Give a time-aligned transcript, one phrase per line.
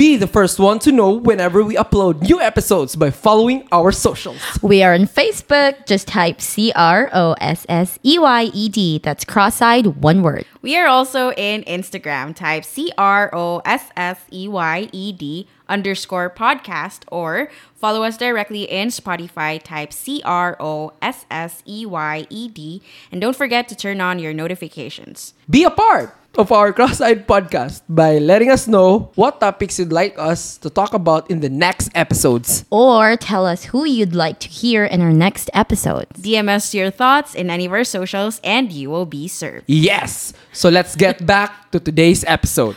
[0.00, 4.40] Be the first one to know whenever we upload new episodes by following our socials.
[4.62, 5.84] We are on Facebook.
[5.84, 8.98] Just type C R O S S E Y E D.
[9.04, 10.46] That's cross-eyed, one word.
[10.62, 12.34] We are also in Instagram.
[12.34, 18.16] Type C R O S S E Y E D underscore podcast or follow us
[18.16, 19.62] directly in Spotify.
[19.62, 22.80] Type C R O S S E Y E D.
[23.12, 25.34] And don't forget to turn on your notifications.
[25.50, 30.18] Be a part of our Cross-Eyed podcast by letting us know what topics you'd like
[30.18, 32.64] us to talk about in the next episodes.
[32.70, 36.06] Or tell us who you'd like to hear in our next episode.
[36.14, 39.64] DM us your thoughts in any of our socials and you will be served.
[39.66, 40.32] Yes!
[40.52, 42.76] So let's get back to today's episode.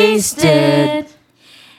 [0.00, 1.06] Wasted.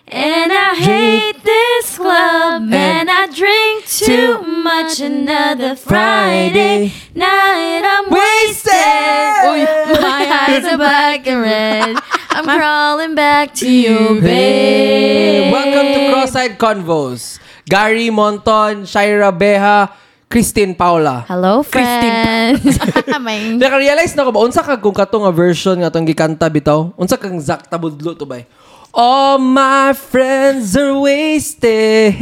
[0.08, 2.74] And I hate this club.
[2.74, 5.00] And I drink too much.
[5.00, 7.82] Another Friday night.
[7.84, 10.02] I'm wasted.
[10.02, 11.96] My eyes are black and red.
[12.32, 15.52] I'm crawling back to you, babe.
[15.52, 17.40] Welcome to Cross-Eyed Convos.
[17.70, 19.94] Gary Monton, Shaira Beha,
[20.32, 21.28] Christine Paula.
[21.28, 22.64] Hello, friends.
[23.20, 26.96] May- Naka-realize na ko ba, unsa ka kung kato nga version nga tong gikanta bitaw?
[26.96, 28.48] Unsa kang Zak Tabudlo to bay?
[28.92, 32.16] All my friends are wasted.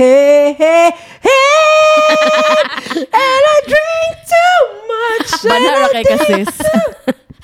[3.09, 5.29] And I drink too much.
[5.45, 6.49] Banara kay ka, sis.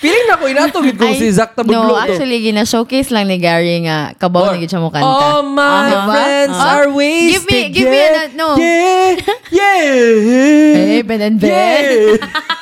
[0.06, 4.14] Feeling na ko inatugid ko si Zak Tabudlo no, actually, gina-showcase lang ni Gary nga
[4.16, 5.02] kabaw na gid siya mo kanta.
[5.02, 6.14] All my diba?
[6.14, 6.70] friends Ah.
[6.78, 7.34] are wasted.
[7.34, 8.48] Give me- give me yeah, a- no.
[8.54, 9.18] Yeah,
[9.50, 10.78] yeah.
[10.78, 12.20] Hey, Ben and Ben.
[12.22, 12.54] Yeah.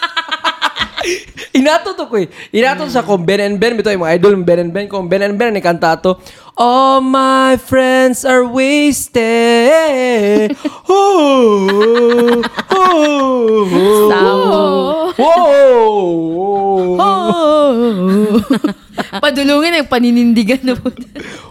[1.54, 2.28] Inato to ko eh.
[2.50, 3.78] Inato sa kung Ben and Ben.
[3.78, 4.90] Bito yung mga idol, Ben and Ben.
[4.90, 6.18] Kung Ben and Ben, ni kanta to.
[6.58, 10.58] All my friends are wasted.
[10.90, 12.42] Oh,
[12.74, 18.42] oh, oh, oh.
[19.22, 20.90] Padulungin ang paninindigan na po.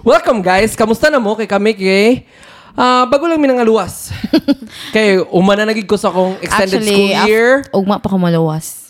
[0.03, 0.75] Welcome guys.
[0.75, 1.35] Kamusta na mo?
[1.35, 2.27] Kay kami kay...
[2.73, 4.09] Ah, bago lang minang aluwas.
[4.97, 7.49] kay umana nagig ko sa akong extended Actually, school year.
[7.69, 8.82] af- ugma pa ko maluwas.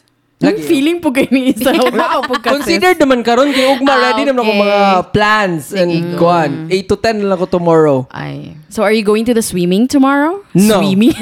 [0.42, 0.60] Lagi.
[0.62, 1.70] Feeling po kayo ni isa.
[1.70, 2.58] Wala po kasi.
[2.58, 4.80] Considered naman karon kay ugma Ah, ready naman ako mga
[5.14, 6.66] plans and kuan.
[6.66, 7.98] 8 to 10 lang ako tomorrow.
[8.10, 8.58] Ay.
[8.66, 10.42] So are you going to the swimming tomorrow?
[10.52, 10.82] No.
[10.82, 11.14] Swimming?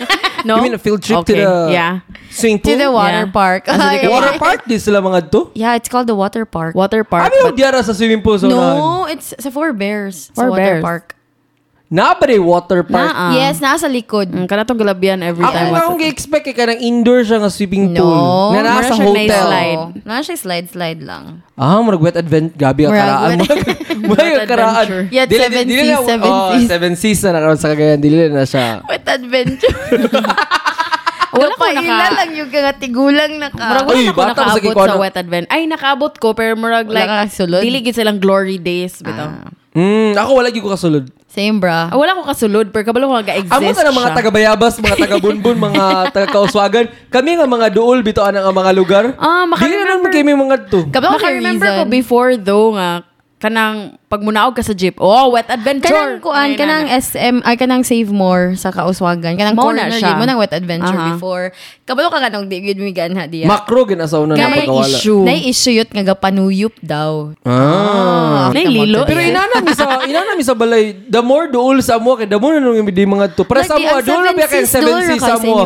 [0.46, 0.62] no?
[0.62, 2.06] You mean a field trip Okay, to the Yeah.
[2.30, 3.34] swimming To the water Yeah.
[3.34, 3.66] park.
[3.66, 4.06] Asa Ay.
[4.06, 5.50] di Water park di sila mga to.
[5.58, 6.78] Yeah, it's called the water park.
[6.78, 7.26] Water park.
[7.26, 8.78] Ano yung diara sa swimming pool unahan?
[8.78, 10.30] No, it's sa Four Bears.
[10.38, 11.17] Four sa water park.
[11.88, 13.08] Na ba di water park?
[13.08, 13.32] Naa.
[13.32, 14.28] yes, nasa likod.
[14.28, 15.72] Mm, kana tong galabian every Ako time.
[15.72, 18.04] nga akong expect kay kanang indoor siya nga swimming No.
[18.04, 18.20] pool.
[18.52, 19.32] Na nasa hotel.
[19.32, 19.82] slide.
[20.04, 21.40] Nasa siya slide-slide lang.
[21.56, 22.52] Ah, murag wet advent.
[22.52, 23.36] Gabi ka Murag karaan.
[23.40, 24.86] wet- Murag ka karaan.
[25.08, 26.68] Yeah, seven dili seas, na- seven oh, seas.
[26.68, 27.98] seven seas na nakaroon sa Cagayan.
[27.98, 28.84] Dili na siya.
[28.84, 29.76] With adventure.
[31.30, 33.64] Wala ko naka- lang yung mga tigulang naka.
[33.64, 35.46] Murag Uy, wala ko bata ko sa nakaabot sa wet advent.
[35.48, 37.64] Ay, nakaabot ko pero murag Wala like ka sulod?
[37.64, 39.48] dili gid silang glory days bitaw.
[39.72, 41.08] Hmm, ako wala gyud ko kasulod.
[41.28, 41.92] Same, bra.
[41.92, 45.56] Ah, wala ko kasulod pero kabalo ko ga-exist Amo ka ng mga taga-bayabas, mga taga-bunbun,
[45.68, 46.88] mga taga-kauswagan.
[47.12, 49.04] Kami nga mga duol bito ang mga lugar.
[49.20, 50.80] Ah, Dili na naman maka-remember- kami mga to.
[50.88, 51.92] Kabalo ka Maka-remember ko reason.
[51.92, 53.04] before though nga
[53.38, 54.98] kanang pag munaog ka sa jeep.
[54.98, 55.92] Oh, wet adventure.
[55.92, 56.90] Kanang kuan, kanang.
[56.90, 59.36] SM, ay kanang Save More sa Kauswagan.
[59.36, 60.16] Kanang Mao corner siya.
[60.16, 61.14] mo ng Wet Adventure Aha.
[61.14, 61.52] before.
[61.84, 63.46] Kabalo ka kanang di gid mi ganha diya.
[63.46, 64.88] Makro ginasaw na Kaya na may pagkawala.
[64.90, 65.22] issue.
[65.22, 67.36] Nay issue yut nga gapanuyop daw.
[67.46, 68.48] Ah.
[68.50, 69.04] Nay lilo.
[69.04, 72.40] Pero inana mi sa inana mi sa balay, the more duol sa mo kay the
[72.40, 73.44] more nang di mga to.
[73.44, 75.56] Para sa mo, duol na ba kay seas, seven duol na seas ka sa mo.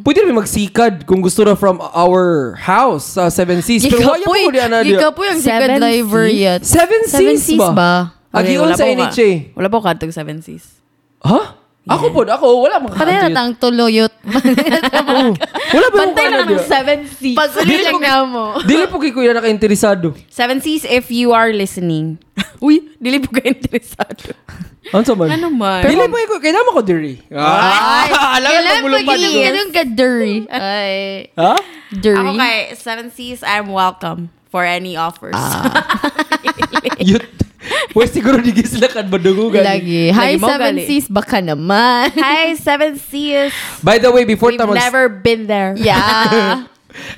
[0.00, 3.82] Pwede rin magsikad kung gusto na from our house sa Seven Seas.
[3.82, 4.94] Pero wala mo di ana diya.
[5.02, 6.62] gikapoy ang second driver yet.
[6.62, 7.70] Seven Seven Seas ba?
[7.72, 7.92] ba?
[8.30, 9.30] Agi wala sa po ka- NHA.
[9.58, 10.78] Wala po ka tag Seven Seas.
[11.20, 11.58] Ha?
[11.90, 14.12] Ako po, ako wala mga Pati na tang tuluyot.
[14.20, 16.62] Wala ba yung Pantay lang ng diya?
[16.62, 17.34] Seven Seas.
[17.34, 18.44] Pagsulit lang na mo.
[18.62, 20.12] Dili po kay kuya naka-interesado.
[20.28, 22.20] Seven Seas if you are listening.
[22.64, 24.36] Uy, dili po ka interesado.
[24.92, 25.28] Ano sa man?
[25.32, 25.82] Ano man?
[25.82, 27.14] Dili po kay kay naman ko diri.
[27.32, 29.40] Ay, alam mo kailan bulong pa pag dito.
[29.40, 30.36] Ganun ka dirty.
[30.46, 30.94] Ay,
[31.34, 31.54] Ha?
[31.90, 32.20] dirty.
[32.20, 35.34] Ako kay Seven Seas, I'm welcome for any offers.
[37.00, 37.24] Yut.
[37.94, 39.62] Pwes siguro di sila kan badugugan.
[39.62, 40.10] Lagi.
[40.10, 40.84] Hi, Lagi Seven gali.
[40.86, 41.06] Seas.
[41.06, 42.10] Baka naman.
[42.18, 43.54] Hi, Seven Seas.
[43.82, 45.74] By the way, before We've ta mag- never been there.
[45.78, 46.66] Yeah.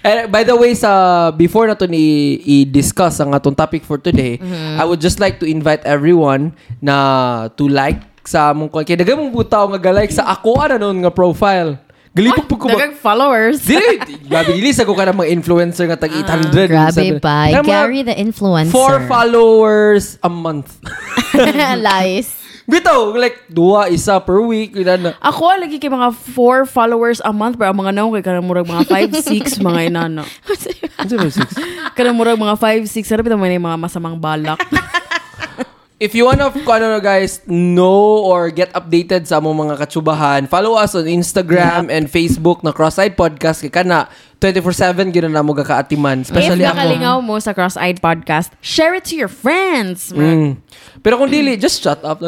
[0.04, 4.36] Eh, by the way, sa before na to ni i-discuss ang atong topic for today,
[4.76, 6.52] I would just like to invite everyone
[6.84, 11.00] na to like sa among kay daghang mong butaw nga ga-like sa ako ana nun
[11.02, 11.80] nga profile.
[12.12, 12.76] Galipog po ko ba?
[12.76, 13.64] Dagang followers.
[13.64, 13.96] Dili,
[14.28, 16.68] grabe, dili sa ko ka ng mga influencer nga tag 800.
[16.68, 18.68] Grabe Sabi- by Kaya mga Gary the influencer.
[18.74, 20.76] Four followers a month.
[21.88, 22.42] Lies.
[22.62, 24.76] Bitaw, like, dua, isa per week.
[24.78, 25.10] Ina na.
[25.18, 27.58] Ako, lagi kay mga 4 followers a month.
[27.58, 30.22] Pero ang mga naong kay kanang murag mga 5, 6, mga inana.
[31.02, 31.48] Ano ba, six?
[31.98, 33.02] Kanang murag mga 5, 6.
[33.02, 34.62] Sarap ito mga masamang balak.
[36.02, 40.74] If you wanna, ano na guys, know or get updated sa among mga katsubahan, follow
[40.74, 43.62] us on Instagram and Facebook na Cross-Eyed Podcast.
[43.62, 43.98] Kaya kana,
[44.42, 46.26] 24-7 gina na mo gakaatiman.
[46.26, 46.74] If Especially ako.
[46.74, 50.10] nakalingaw mo sa Cross-Eyed Podcast, share it to your friends.
[50.10, 50.58] Mm.
[50.98, 52.18] Pero kung dili, just shut up.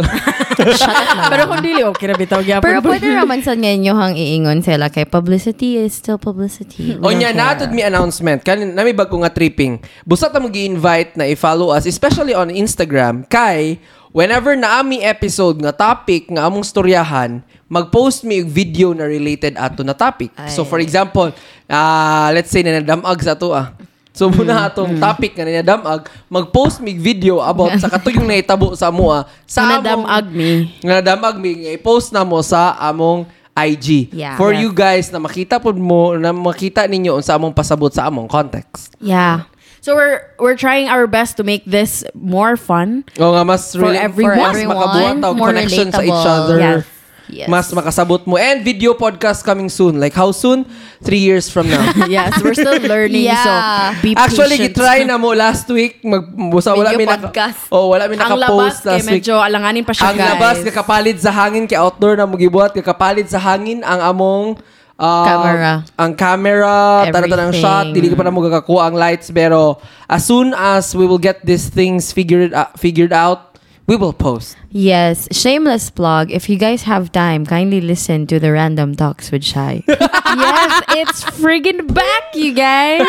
[1.34, 2.62] Pero kung dili, okay na bitaw gyapon.
[2.62, 6.94] Pero pwede naman sa ngayon hang iingon sila kay publicity is still publicity.
[7.02, 8.46] o nya, naatod mi announcement.
[8.46, 9.82] Kanin, nami bag ko nga tripping.
[10.06, 13.82] Busat na mag invite na i-follow us, especially on Instagram, kay
[14.14, 19.80] whenever na ami episode nga topic nga among storyahan, mag-post mi video na related ato
[19.80, 20.30] na topic.
[20.48, 21.32] So for example,
[21.66, 23.72] ah let's say na nadamag sa ato ah.
[24.10, 29.10] So muna atong topic nga nadamag, mag-post mi video about sa katuyong nahitabo sa amo
[29.10, 29.26] ah.
[29.44, 30.50] Sa among- Nadamag mi.
[30.78, 34.10] nga nadamag mi i-post na mo sa among IG.
[34.10, 34.34] Yeah.
[34.34, 34.60] For Yes.
[34.60, 38.94] you guys na makita po mo, na makita ninyo sa among pasabot sa among context.
[38.98, 39.46] Yeah.
[39.78, 43.04] So we're we're trying our best to make this more fun.
[43.14, 44.38] O nga, mas For really, everyone.
[44.40, 46.34] mas makabuhat tao more connection sa each relatable.
[46.40, 46.58] other.
[46.58, 46.82] Yes.
[47.28, 47.48] Yes.
[47.48, 48.36] Mas makasabot mo.
[48.36, 49.96] And video podcast coming soon.
[49.96, 50.68] Like, how soon?
[51.00, 51.80] Three years from now.
[52.08, 53.24] yes, we're still learning.
[53.24, 53.96] Yeah.
[53.96, 54.76] So be Actually, patient.
[54.76, 56.04] gitry na mo last week.
[56.04, 57.32] Mag, busa, wala mi naka,
[57.72, 59.14] oh, wala mi Ang labas naka-post kay last week.
[59.24, 60.30] medyo alanganin pa siya Ang guys.
[60.36, 64.60] labas, kakapalit sa hangin, kay outdoor na mugibuhat, kakapalit sa hangin ang among
[65.00, 65.72] ah, Camera.
[65.96, 66.74] Ang camera,
[67.08, 70.92] tarata ng shot, dili ka pa na mo kakakuha ang lights, pero as soon as
[70.92, 73.53] we will get these things figured uh, figured out,
[73.86, 74.56] we will post.
[74.70, 76.30] Yes, shameless plug.
[76.30, 79.84] If you guys have time, kindly listen to the Random Talks with Shai.
[79.88, 83.04] yes, it's friggin' back, you guys.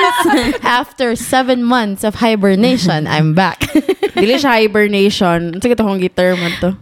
[0.64, 3.60] After seven months of hibernation, I'm back.
[4.20, 5.60] Dili siya hibernation.
[5.64, 6.78] Sige to kong term to.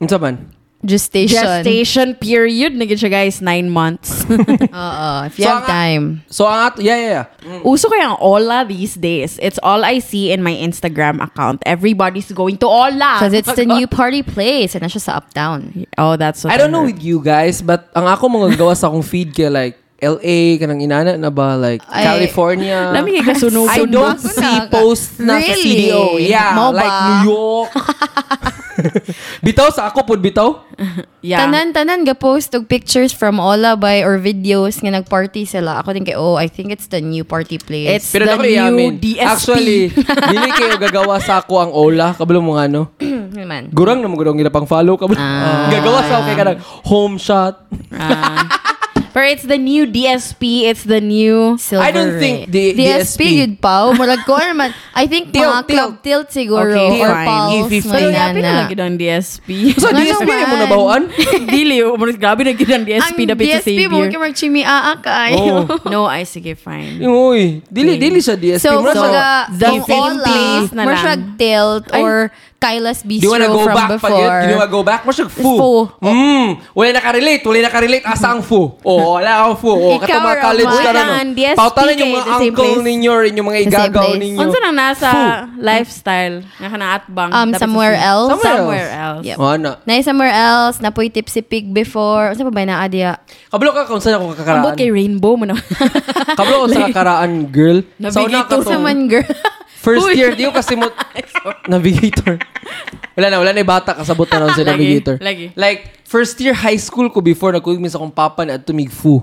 [0.00, 0.61] Unsa man?
[0.82, 1.38] Gestation.
[1.62, 2.74] Gestation period.
[2.74, 4.26] Naging siya guys, nine months.
[4.74, 6.04] Oo, if you So, have ang- time.
[6.26, 7.62] So, ang ato, yeah, yeah, yeah.
[7.62, 9.38] Uso ko yung Ola these days.
[9.38, 11.62] It's all I see in my Instagram account.
[11.66, 13.22] Everybody's going to Ola.
[13.22, 14.74] Because it's the new party place.
[14.74, 15.86] And that's just up down.
[15.98, 16.98] Oh, that's what I don't know heard.
[16.98, 20.82] with you guys, but ang ako mga gawa sa akong feed kay like LA, kanang
[20.82, 21.54] inana na ba?
[21.54, 22.90] Like, Ay, California.
[22.98, 23.70] Lami kay kasunog.
[23.70, 24.66] I don't see na.
[24.66, 25.62] posts na sa Really?
[25.62, 26.02] CDO.
[26.18, 26.82] Yeah, Mo ba?
[26.82, 27.70] like New York.
[29.46, 30.58] bitaw sa ako pud bitaw.
[31.22, 31.38] Yeah.
[31.46, 35.78] Tanan-tanan ga post og pictures from Ola by or videos nga nagparty sila.
[35.78, 38.02] Ako din kay, oh, I think it's the new party place.
[38.02, 38.98] It's Pero the new.
[38.98, 39.22] DSP.
[39.22, 42.10] Actually, dili kayo gagawa sa ako ang Ola.
[42.18, 42.90] Kabalo mo nga no.
[43.38, 43.70] naman.
[43.70, 45.14] Gurang na mo gurang gila pang follow kabalo.
[45.14, 45.70] Ah.
[45.70, 46.58] gagawa sa ako kay kanang
[46.90, 47.70] home shot.
[47.94, 48.71] Ah.
[49.12, 50.64] But it's the new DSP.
[50.66, 51.60] It's the new...
[51.60, 52.72] Silver I don't think ray.
[52.72, 53.22] the DSP DSP.
[53.38, 53.92] yun pa.
[53.92, 54.72] Murag ko naman.
[54.92, 56.72] I think Tilt, mga club tilt siguro.
[56.72, 57.28] Okay, or fine.
[57.28, 57.52] pulse.
[57.68, 58.60] If- if- Pero may grabe na nana.
[58.64, 59.48] lagi ng DSP.
[59.76, 60.48] Sa Nga DSP naman.
[60.48, 61.02] mo nabawan?
[61.52, 64.06] Dili, oh, umalis grabe na ginang DSP Ang na bit sa DSP mo, Savior.
[64.08, 65.32] kaya mag-chimi aakay.
[65.36, 65.64] Oh.
[65.92, 67.04] No, ay sige, fine.
[67.04, 68.64] Uy, dili dili sa DSP.
[68.64, 71.04] So, Mura so sa- the the same place na more lang.
[71.04, 72.00] siya tilt Ay.
[72.00, 72.14] or
[72.62, 74.22] Kyla's Di mo Bistro na go from back pa yun.
[74.22, 74.38] before.
[74.38, 75.00] Di mo na go back.
[75.02, 75.50] Mas fu.
[75.58, 75.72] Fu.
[75.98, 76.48] Mm.
[76.70, 77.42] Wala nakarelate.
[77.42, 78.04] Wala nakarelate.
[78.06, 78.78] Asa ang fu?
[78.80, 79.66] Oh, wala ang fu.
[79.66, 81.34] Oh, Ikaw, katong mga college ka na no.
[81.34, 84.38] DSP Pautalan yung mga uncle ninyo rin yung mga igagaw ninyo.
[84.38, 85.20] Unsa nang nasa Fu.
[85.58, 88.38] lifestyle nga kana atbang Um, somewhere else?
[88.38, 89.24] Somewhere else.
[89.24, 89.36] Yep.
[89.36, 89.80] Oh, na.
[89.82, 92.30] Na somewhere else, napoy tipsy pig before.
[92.30, 93.18] Ano pa ba na adya?
[93.48, 94.76] Kabalo ka kung saan ako Ambot kakaraan.
[94.76, 95.56] kay Rainbow mo na.
[96.38, 97.82] Kabalo ko sa kakaraan, girl.
[98.02, 98.62] Navigator.
[98.62, 99.26] Sa man girl.
[99.82, 100.14] First Uy.
[100.14, 100.86] year, di ko kasi mo...
[101.66, 102.38] Navigator.
[103.12, 103.92] Wala na, wala na yung bata.
[103.92, 105.18] Kasabot na lang sa Navigator.
[105.18, 105.50] lagi.
[105.52, 109.18] Like, first year high school ko before, nagkuhig sa akong papa na tumig fu.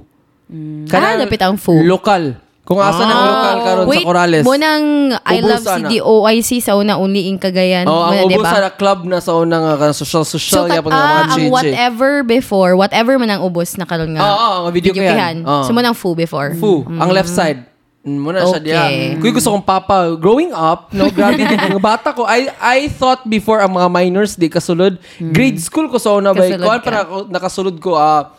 [0.91, 1.79] Ah, dapit ang fu.
[1.79, 2.35] Lokal.
[2.67, 3.25] Kung asa ng Ah.
[3.25, 4.43] lokal karon sa Wait, Corales.
[4.45, 5.89] munang I love na.
[5.89, 7.89] CDOIC sa una uli in Cagayan.
[7.89, 8.45] Oh, ang ubos diba?
[8.45, 11.33] sa club na sa una nga kanang social So, social kat, yapon nga ah, mga
[11.33, 14.21] ang whatever before, whatever man ang ubos na karon nga.
[14.21, 15.09] Oo, oo, ang video ko yan.
[15.09, 15.35] pihan.
[15.49, 15.65] Oo.
[15.65, 16.53] So, munang fu before.
[16.57, 17.65] Fu, ang left side.
[17.99, 18.83] Mm, Muna siya diya.
[18.85, 19.19] Okay.
[19.19, 22.23] Kuy gusto kong papa, growing up, no, grabe din bata ko.
[22.23, 24.95] I I thought before ang mga minors di kasulod.
[25.19, 28.31] Grade school ko sa una ba, kuan para ako nakasulod ko ah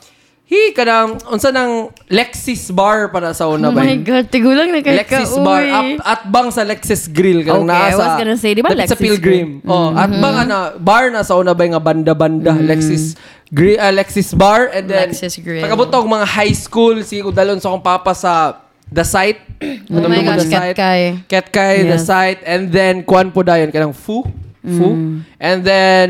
[0.50, 3.86] Hi, kanang, unsa nang Lexis Bar para sa una Oh ba?
[3.86, 5.62] my God, tigulang na kayo Lexis ka, Bar.
[5.62, 5.70] uy.
[5.70, 7.46] At, at bang sa Lexis Grill.
[7.46, 9.62] Kanang Okay, I nasa, was gonna say, di ba dapit sa Lexis Pilgrim.
[9.62, 10.18] Oh, at Mm-hmm.
[10.18, 12.58] bang ana, bar na sa una ba nga banda-banda.
[12.58, 13.14] Lexis
[13.46, 14.74] Grill, ah, Lexis Bar.
[14.74, 15.62] And then, Lexis Grill.
[15.62, 18.58] pagabot ako mga high school, si udalon sa akong papa sa
[18.90, 19.40] The Site.
[19.86, 21.24] Oh my gosh, Ketkay.
[21.24, 22.04] Ketkay, The Yes.
[22.04, 22.40] Site.
[22.42, 24.26] And then, kuan po dayon, kanang Fu.
[24.60, 24.88] Fu.
[24.90, 25.22] Mm.
[25.38, 26.06] And then,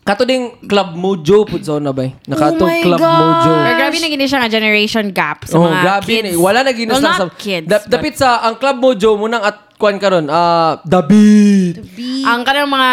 [0.00, 2.16] Kato ding Club Mojo pud sa una bay.
[2.24, 3.20] Nakato Oh Club gosh.
[3.20, 3.50] Mojo.
[3.52, 6.24] Pero grabe na gini siya nga generation gap sa Oh, mga grabe kids.
[6.24, 6.30] ni.
[6.34, 7.66] Wala na ginas well, na sa kids.
[7.68, 10.26] Da- but dapit sa ang Club Mojo mo nang at kuan karon.
[10.26, 11.74] Ah, The Beat.
[12.22, 12.90] ang kanang mga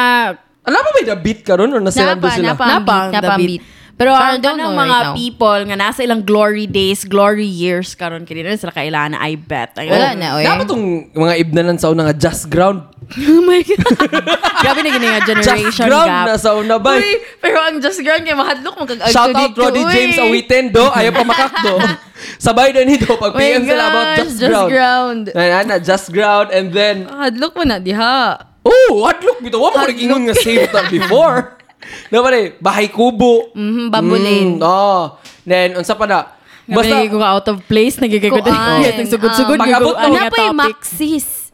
[0.67, 2.47] Alam mo ba yung The Beat karon or nasirando Napa, sila?
[2.51, 2.65] napa.
[2.67, 3.47] napang beat, napang David.
[3.47, 3.63] beat.
[3.97, 7.49] Pero So, I ang don't know mga right people nga nasa ilang glory days, glory
[7.49, 9.73] years karon kini na sila kailangan I bet.
[9.73, 10.45] Ay, Wala na, oy.
[10.45, 10.85] Dapat tong
[11.17, 12.85] mga ibnanan sa una nga Just Ground.
[13.25, 13.97] oh my God.
[14.61, 16.25] grabe na gini nga Just generation Ground gap.
[16.29, 17.01] na sa una bay.
[17.01, 17.09] Uy,
[17.41, 20.85] pero ang Just Ground kay mahadlok mo kag Shout out Roddy James Awitin do.
[20.93, 21.73] Ayaw pa makakdo.
[22.45, 24.69] Sabay na nito pag Oh PM sila about Just, Just Ground.
[24.69, 25.23] Ground.
[25.33, 28.45] Na, na, Just Ground and then Hadlok mo na diha.
[28.61, 29.57] Oh, hadlok bitaw.
[29.63, 31.57] Wa mo nag-ingon nga save ta before.
[32.11, 32.19] Ba
[32.59, 33.53] bahay kubo.
[33.53, 34.47] Mhm, bambulin.
[34.57, 35.15] Mm, oh.
[35.47, 36.37] Then unsa pa na?
[36.67, 40.59] Basta ko out of place nagiging ko Kuan, nagsugod-sugod um, na- ano pa yung.
[40.59, 41.47] Maxis?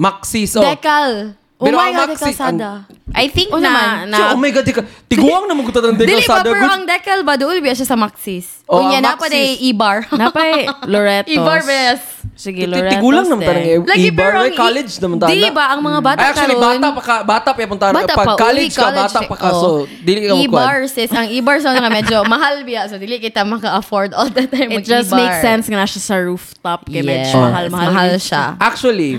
[0.00, 0.64] Maxis oh.
[0.64, 1.36] Decal.
[1.64, 2.70] Oh Pero my ang God, Maxis, Decalsada.
[3.14, 4.12] I think Oh, na, naman.
[4.12, 4.84] na oh my god, di ka.
[5.06, 6.50] Tiguang na mo ko tatang Dili pa, sada.
[6.50, 8.60] pero ang Decal ba, doon biya siya sa Maxis.
[8.66, 9.32] Oh, Unya ang na pa Maxis.
[9.32, 9.96] na e-bar.
[10.20, 10.52] napay
[10.84, 11.30] Loretos.
[11.30, 12.00] E-bar bes.
[12.34, 12.98] Sige, Loretos.
[12.98, 13.78] Tigulang naman tanang eh.
[13.78, 14.32] e- e-bar.
[14.36, 15.30] Ay, college naman tayo.
[15.30, 18.26] Dili ba, ang mga bata actually, karon- bata pa ka, bata pa punta Bata Pag
[18.26, 19.48] pa, college ka, bata pa ka.
[19.48, 19.56] oh.
[19.56, 19.68] So,
[20.02, 22.90] dili ka mo E-bar sis, ang e-bar sa nga medyo mahal biya.
[22.90, 24.90] So, dili kita maka-afford all the time It mag-e-bar.
[24.90, 26.84] just makes sense nga na siya sa rooftop.
[26.84, 27.88] Kaya Yes, medyo mahal-mahal.
[27.88, 28.20] mahal yun.
[28.20, 28.42] siya.
[28.58, 29.12] Actually,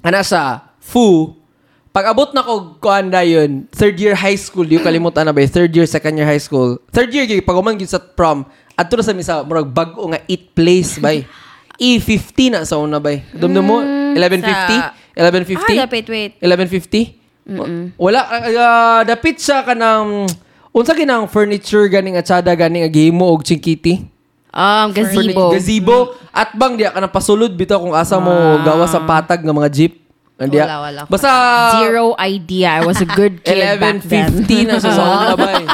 [0.00, 0.42] ana sa
[0.78, 1.34] Fu,
[1.96, 5.40] pag abot na ko kuan na yun, third year high school, ko kalimutan na ba,
[5.48, 6.76] third year, second year high school.
[6.92, 8.44] Third year, gyud, pag gyud sa prom,
[8.76, 11.24] at na sa misa, murag bago nga eat place, bay.
[11.80, 13.24] E50 na sa una, bay.
[13.32, 13.80] Dumdum mo?
[14.12, 14.12] 1150?
[14.44, 15.56] sa- 1150?
[15.56, 16.32] Ah, dapit, wait.
[16.44, 17.96] 1150?
[17.96, 20.28] Wala, uh, dapit siya ka ng,
[20.76, 24.04] unsa ginang furniture ganing atsada ganing agihimo og chingkiti.
[24.52, 25.52] Um, gazebo.
[25.52, 25.96] Gazebo.
[26.28, 29.72] At bang diya ka nang pasulod bitaw kung asa mo gawa sa patag ng mga
[29.72, 30.05] jeep.
[30.36, 30.68] Andiya.
[30.68, 31.02] Wala, wala.
[31.08, 31.30] Basta
[31.80, 32.76] Zero idea.
[32.76, 34.44] I was a good kid back then.
[34.44, 35.64] 11.50 na sa sa abay.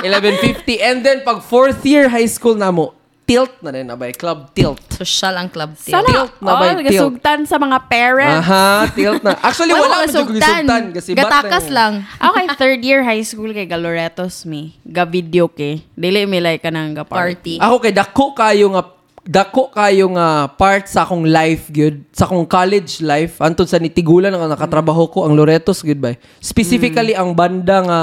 [0.00, 0.80] 11.50.
[0.80, 2.96] And then pag fourth year high school na mo,
[3.26, 4.16] tilt na rin abay.
[4.16, 4.80] Club tilt.
[4.88, 6.00] Social ang club team.
[6.00, 6.88] Sana, Tilt na ba oh, yung tilt?
[6.88, 8.40] nagasugtan sa mga parents.
[8.40, 9.36] Aha, tilt na.
[9.36, 10.64] Actually, wala, mo sultan.
[10.96, 11.92] Kasi Gatakas bata- lang.
[12.16, 14.80] Okay, third year high school kay Galoretos mi.
[14.80, 15.84] Ga video ke.
[15.92, 17.60] Dili mi like ka nang ga party.
[17.60, 17.60] Party.
[17.60, 18.95] Ako kay dako kayo nga
[19.26, 23.42] dako kayo nga part sa akong life gyud sa akong college life.
[23.42, 28.00] Antud sa nitigulan nga nakatrabaho ko ang Loretos gyud bay specifically ang banda nga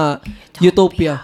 [0.60, 1.24] Utopia,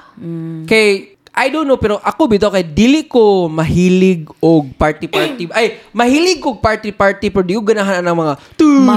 [0.66, 5.80] kay I don't know pero ako bitaw kay dili ko mahilig og party party ay
[5.96, 8.36] mahilig og party party pero di ko ganahan ang mga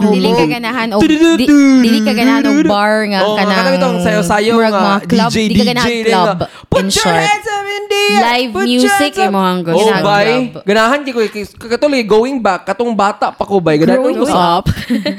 [0.03, 1.47] Dili ka ganahan og di,
[1.79, 5.39] dili ka ganahan og bar nga oh, kanang kanang itong sayo-sayo nga mga club, DJ
[5.39, 7.21] di ka ganahan DJ club Put your short.
[7.21, 8.23] hands up in the air.
[8.25, 10.33] Live music, eh, mga hanggang Oh, Ganahan bay.
[10.49, 10.65] club.
[10.65, 11.21] Ganahan di ko
[11.69, 13.77] katuloy going back katong bata pa ko bay.
[13.77, 14.73] Ganahan Growing ko sa up.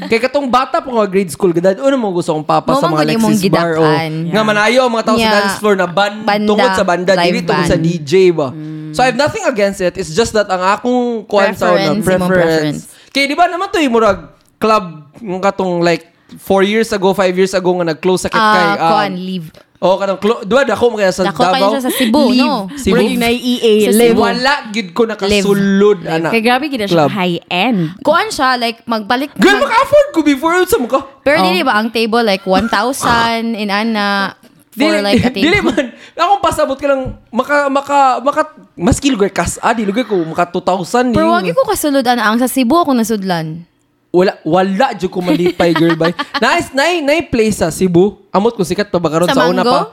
[0.10, 2.89] Kay katong bata pa ko nga grade school ganahan ano mo gusto kong papa sa
[2.89, 4.12] mga Lexus bar o gidakan.
[4.34, 7.65] nga manayo ang mga tao sa dance floor na band tungod sa banda Dili tungod
[7.70, 7.77] sa.
[7.77, 8.50] DJ ba.
[8.93, 9.98] So I have nothing against it.
[9.98, 12.89] It's just that ang akong kuan sa una, Preference.
[13.10, 16.10] Kay di ba naman to yung murag club ng katong like
[16.41, 19.48] four years ago, five years ago nga nag-close sakit kay Ah, um, kuan leave.
[19.84, 21.75] Oh, kanang klo, duwa dako mo kaya sa Dako Davao.
[21.75, 22.72] siya sa Cebu, no?
[22.72, 22.96] Cebu.
[22.96, 23.91] Murag nai-EA.
[23.91, 24.15] Sa Live.
[24.15, 26.32] Wala gid ko nakasulod ana.
[26.32, 27.12] Kay grabe gid siya Club.
[27.12, 28.00] high-end.
[28.00, 31.03] Kuan siya like magbalik Girl, maka-afford ko before sa mukha.
[31.27, 34.32] Pero dili ba ang table like 1,000 in ana
[34.74, 35.46] for Dili, like a table.
[35.46, 35.86] dili man.
[36.18, 38.42] Akong pasabot ka lang maka maka maka
[38.74, 42.42] mas lugar kas ah, di lugar ko maka 2,000 Pero wagi ko kasulod ana ang
[42.42, 43.63] sa Cebu ako nasudlan.
[44.13, 46.13] wala wala jud ko malipay girl bay.
[46.44, 48.22] Nice, nay nay place sa Cebu.
[48.30, 49.89] Amot ko sikat pa ba karon Sa sa, una pa.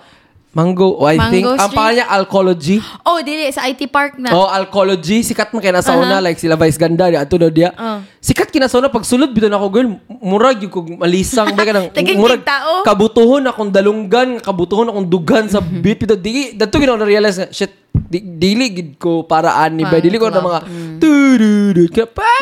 [0.50, 1.44] Mango, oh, I Mango think.
[1.46, 1.78] Ang Street?
[1.78, 2.76] pangalan niya, Alcology.
[3.06, 4.34] Oh, dili sa IT Park na.
[4.34, 5.22] Oh, Alcology.
[5.22, 7.70] Sikat man kaya nasa una, like sila Vice Ganda, di ato daw diya.
[7.78, 8.02] Oh.
[8.18, 11.62] Sikat kina sa una, pag sulod, bito na ako, girl, murag yung kog malisang, ba
[11.62, 12.82] ka nang, Taging murag, tao.
[12.82, 17.70] kabutuhon akong dalunggan, kabutuhon akong dugan sa beat, bito, di, dato ginaw na-realize nga, shit,
[17.94, 20.60] di, dili gid ko para ani ba, dili ko na mga,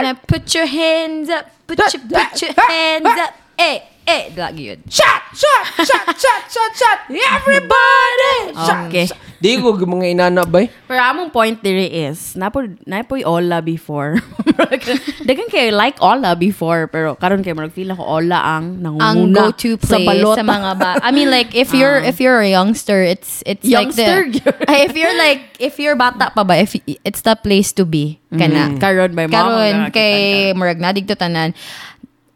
[0.00, 3.36] Na put your hands up, put your, put your hands up.
[3.58, 4.80] Eh, eh, lagi yun.
[4.88, 9.06] shot, shot, shot, shot, shot, shot, everybody, shot, Okay.
[9.06, 9.20] shot.
[9.38, 14.18] Di ko mga inana ba, Pero among point diri is, napo napoy Ola before.
[15.28, 19.54] Dagan kay like Ola before, pero karon kay murag feel ako Ola ang Ang nangunguna
[19.54, 20.42] go-to sa place balota.
[20.42, 20.90] sa mga ba.
[20.98, 24.98] I mean like if you're if you're a youngster, it's it's Youngster, like the if
[24.98, 26.74] you're like if you're bata pa ba, if
[27.06, 28.74] it's the place to be kana.
[28.82, 31.54] karon by mga Karon kay murag na digto tanan.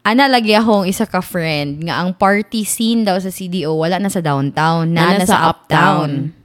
[0.03, 4.11] Ana lagi akong isa ka friend nga ang party scene daw sa CDO wala na
[4.11, 6.35] sa downtown, na, Na na sa sa uptown.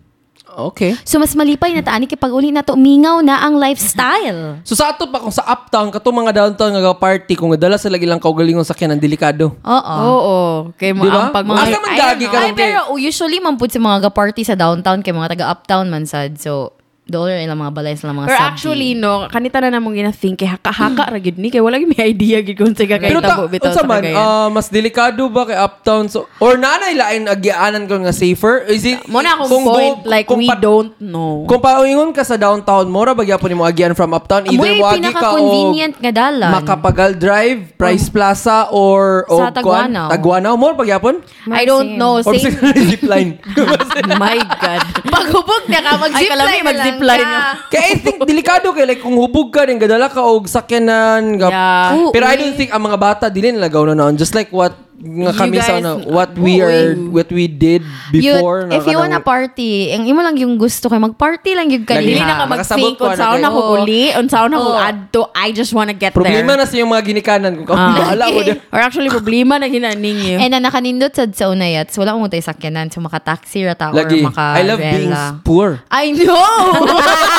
[0.58, 0.94] Okay.
[1.06, 4.58] So mas malipay na taani kay pag uli na to mingaw na ang lifestyle.
[4.68, 7.94] So sa ato pa kung sa uptown kato mga downtown nga party kung dala sila
[7.98, 9.54] ilang kaugalingon sa kyan delikado.
[9.62, 9.94] Oo.
[10.06, 10.38] Oo.
[10.78, 11.30] Kay mo Di ba?
[11.30, 12.38] ang pag Asa man gagi ka.
[12.38, 16.06] Ay, pero usually man pud sa mga ga-party sa downtown kay mga taga uptown man
[16.06, 16.38] sad.
[16.38, 16.77] So
[17.08, 18.48] dollar ilang mga balay sa mga Pero subdi.
[18.52, 22.04] actually, no, kanita na namong gina-think, kay haka-haka ra gid ni, kay wala gyud may
[22.06, 25.56] idea gid kung sige kay tabo bitaw unsa sa man, ah, mas delikado ba kay
[25.56, 28.68] uptown so or nanay lain agyaanan ko nga safer?
[28.68, 31.48] Is it Mo na akong kung point, go- like, kung we pa- don't know.
[31.48, 35.08] Kung paingon ka sa downtown, mora ba gyapon nimo agyan from uptown either Amoy, wagi
[35.08, 36.52] ka o nga dalan.
[36.52, 40.12] Makapagal Drive, Price Plaza or Sa o Taguanaw.
[40.12, 41.24] Taguanaw mo ba gyapon?
[41.48, 42.20] I don't know.
[42.28, 42.50] Or sa
[42.90, 43.38] zipline.
[44.20, 44.80] My God.
[45.06, 46.58] Paghubog na ka, Ay, kalami,
[46.98, 47.40] mag-zipline na.
[47.70, 51.48] Kaya I think delikado kay like kung hubog ka din gadala ka og sakyanan ga.
[51.48, 52.10] Yeah.
[52.10, 55.30] Pero I don't think ang mga bata dili nalagaw na noon just like what nga
[55.30, 57.14] You kami sa guys- ano, what we are uy.
[57.14, 60.98] what we did You, before if you wanna party, ang imo lang yung gusto kay
[60.98, 64.68] magparty lang yung Lagi Dili na ka mag-think ko, unsaon ano, ako uli, unsaon ako
[64.68, 64.82] Oo.
[64.82, 65.22] adto.
[65.32, 66.58] I just wanna get problema there.
[66.58, 67.94] na sa yung mga ginikanan kung Ah.
[68.10, 68.58] bahala ko din.
[68.68, 70.34] Or actually, problema na gina ninyo.
[70.36, 72.90] And na nakanindot sad sa unayat, so wala mo tayo sakyanan.
[72.90, 74.18] So maka-taxi ra ta Lagi.
[74.18, 75.78] or maka I love being poor.
[75.86, 76.58] I know!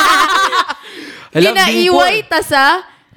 [1.30, 2.08] I love being poor.
[2.08, 2.64] Kinaiway ta sa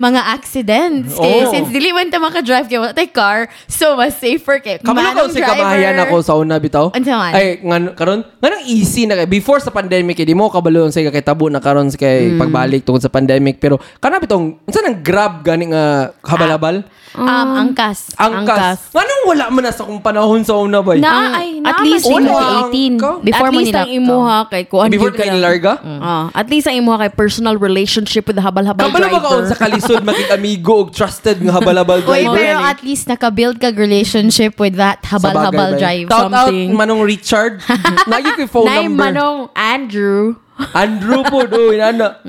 [0.04, 1.16] mga accidents.
[1.16, 1.50] Kay, Oo.
[1.50, 5.16] since dili man ta maka-drive kay wala tay car, so mas safer kay Kabalo ka
[5.16, 6.92] manong si kamahayan ako sa una bitaw.
[6.92, 7.32] Unsa man?
[7.32, 11.00] Ay ngan karon nganong easy na kay before sa pandemic eh, di mo kabalo sa
[11.00, 12.40] kay tabo na karon sa kay Mm.
[12.40, 15.84] pagbalik tungod sa pandemic pero kana bitong unsa nang grab gani nga
[16.22, 16.84] habalabal?
[17.14, 17.30] Um,
[17.62, 18.10] angkas.
[18.18, 18.90] Angkas.
[18.90, 20.98] Nganong wala man na sa kung panahon sa una ba?
[20.98, 22.98] Na, ay, na, At least mas wala 18.
[22.98, 23.12] ka.
[23.22, 25.38] Before at mo least ang imuha kay kuan Before gyud ka lang.
[25.38, 25.74] nilarga?
[26.02, 29.46] Ah, at least ang imuha kay personal relationship with the habal-habal Kabalo ba kaon driver.
[29.46, 32.38] sa kalisod makig amigo og trusted nga habalabal Uy, driver?
[32.40, 36.10] pero at least naka-build ka relationship with that habal-habal drive.
[36.10, 36.74] Shout out something.
[36.74, 37.62] Manong Richard.
[38.12, 39.14] Nagi ko phone Nay number.
[39.14, 40.36] manong Andrew.
[40.74, 42.22] Andrew po do inana.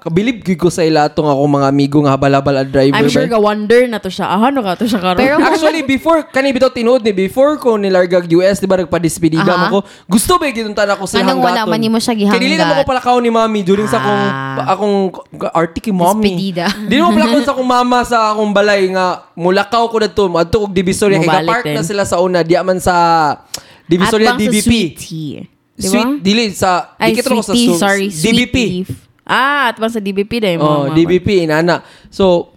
[0.00, 2.96] Kabilib gyud ko sa ila tong ako mga amigo nga habalabal at driver.
[2.96, 3.36] I'm sure ba?
[3.36, 4.28] ga wonder na to siya.
[4.28, 5.20] Ah, ano ka to siya karon.
[5.20, 9.60] Pero- Actually, before, kani bitaw tinuod ni, before ko nilargag US, di ba, nagpadispediga Aha.
[9.60, 12.68] mo ko, gusto ba yung gituntan ako sa Anong wala man nimo siya dili na
[12.68, 12.88] mo ko gihanggat?
[12.88, 14.72] palakaw ni mami during sa akong, Ah.
[14.76, 14.96] akong
[15.52, 16.36] arty kay mommy.
[16.36, 16.66] Despedida.
[16.84, 20.64] Di mo palakaw sa akong mama sa akong balay nga, mulakaw ko na to, adto
[20.64, 22.96] og Divisoria, kay kapark na sila sa una, di man sa
[23.90, 25.88] Divisoria At bang sa DBP.
[25.88, 26.04] Sweet.
[26.04, 26.22] Di ba?
[26.22, 28.06] Dili, sa, Ay, di kita ko sweet sa su- sorry.
[28.12, 28.56] Sweet DBP.
[29.24, 31.80] Ah, at bang sa DBP dahil Oh, DBP, inana.
[32.10, 32.50] So,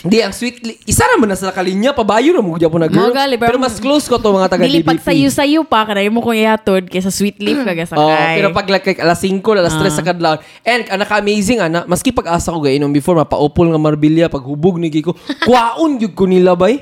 [0.00, 3.12] di ang sweet, li- isa naman na sa kalinya, pabayo na mo po na girl.
[3.12, 4.88] Mga gali, pero- pero mas close ko to mga taga Dili DBP.
[4.88, 8.00] pag sayo-sayo pa, kanay mo kung ihatod kaysa sweet leaf ka gasakay.
[8.00, 10.40] Oh, pero pag like, like, alas 5, alas 3 sa kadlaw.
[10.64, 14.88] And ang naka-amazing ana, maski pag-asa ko gainom before mapaupol nga marbilya pag hubog ni
[14.88, 15.12] Giko.
[15.44, 16.80] Kwaon gyud ko nila bay.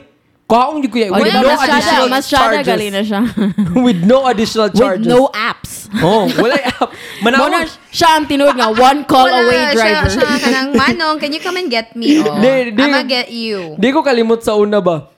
[0.48, 1.12] Kwaon gyud ko yan.
[1.12, 2.68] With Wala, no syada, additional mas syada charges.
[2.72, 3.20] gali na siya.
[3.84, 5.04] With no additional With charges.
[5.04, 5.92] no apps.
[6.00, 6.88] Oh, wala app.
[7.24, 7.68] Manawag.
[7.92, 10.08] siya ang tinuod nga, one call away driver.
[10.08, 12.24] Siya, siya kanang, Manong, can you come and get me?
[12.24, 13.76] Oh, Di- di- I'ma get you.
[13.76, 15.12] Di ko kalimot sa una ba.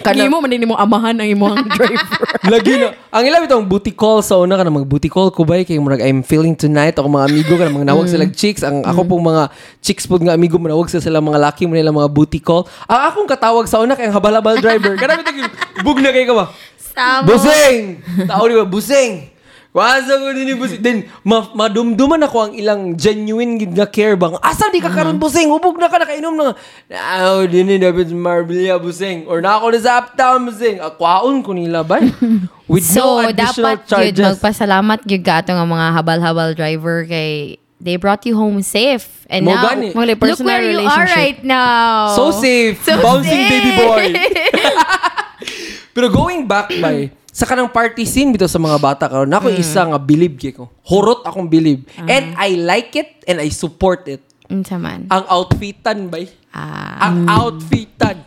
[0.00, 2.24] Kani mo, manin mo amahan ang imong driver.
[2.48, 2.96] Lagi na.
[3.12, 5.76] Ang ilang itong booty call sa una ka na mag booty call ko ba kay
[5.76, 9.24] murag I'm feeling tonight ako mga amigo ka mga nawag sila chicks ang ako pong
[9.28, 9.52] mga
[9.84, 12.64] chicks pod nga amigo manawag sila sila mga laki mo nila mga booty call.
[12.88, 14.96] Ang akong katawag sa una kay ang habal-habal driver.
[14.96, 15.36] Kana bitag
[15.84, 16.48] bug na kay ka ba?
[16.80, 17.26] Samo.
[17.28, 18.00] Busing!
[18.24, 18.64] Tao di ba?
[18.64, 19.33] Busing!
[19.74, 20.78] Wasa ko din ni Busing.
[20.78, 24.38] Then, ma madumduman ako ang ilang genuine gid nga care bang.
[24.38, 25.50] Asa di ka karon Busing?
[25.50, 26.54] Hubog na ka, nakainom na.
[26.86, 29.26] Naaw, din ni David Marbella Busing.
[29.26, 30.78] Or na ako na sa uptown Busing.
[30.78, 31.98] Akwaon ko nila ba?
[32.70, 34.26] With no So, additional dapat yun, charges.
[34.38, 39.26] magpasalamat yun ka ato nga mga habal-habal driver kay they brought you home safe.
[39.26, 39.90] And Mo now, gani.
[39.90, 41.18] Wala, look personal where you are relationship.
[41.18, 42.14] right now.
[42.14, 42.78] So safe.
[42.80, 43.50] So Bouncing safe.
[43.50, 44.06] baby boy.
[45.94, 49.58] Pero going back by, sa kanang party scene bitaw sa mga bata karon nako Mm.
[49.58, 50.70] isa nga believe kay ko.
[50.86, 51.82] Horot akong believe.
[51.98, 54.22] And I like it and I support it.
[54.46, 55.10] Unsa man?
[55.10, 56.30] Ang outfitan bay.
[56.48, 57.10] Ah.
[57.10, 58.22] Ang outfitan.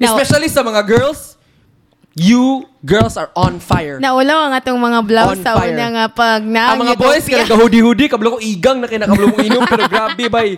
[0.00, 1.36] Now- Especially sa mga girls,
[2.12, 3.96] you girls are on fire.
[3.96, 8.08] Naulaw ang atong mga blouse sa una nga pag na ang mga boys kaya nagka-hoodie-hoodie,
[8.08, 10.50] kablo ko igang na kaya nakablo kong inom, pero grabe bay.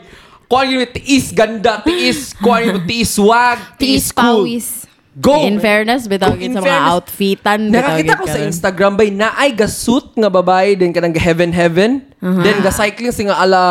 [0.44, 4.44] Kuha yun, tiis ganda, tiis, kuha yun, tiis swag, tiis, Tiis cool.
[4.46, 4.66] pawis.
[5.14, 5.46] Go!
[5.46, 7.59] In fairness, bitaw Kung gid in sa mga fairness, outfitan.
[7.70, 8.38] Nakakita ko sa.
[8.42, 12.03] Instagram bay na ay gasuit nga babae din kanang heaven heaven.
[12.18, 13.62] Then ga cycling sing nga ala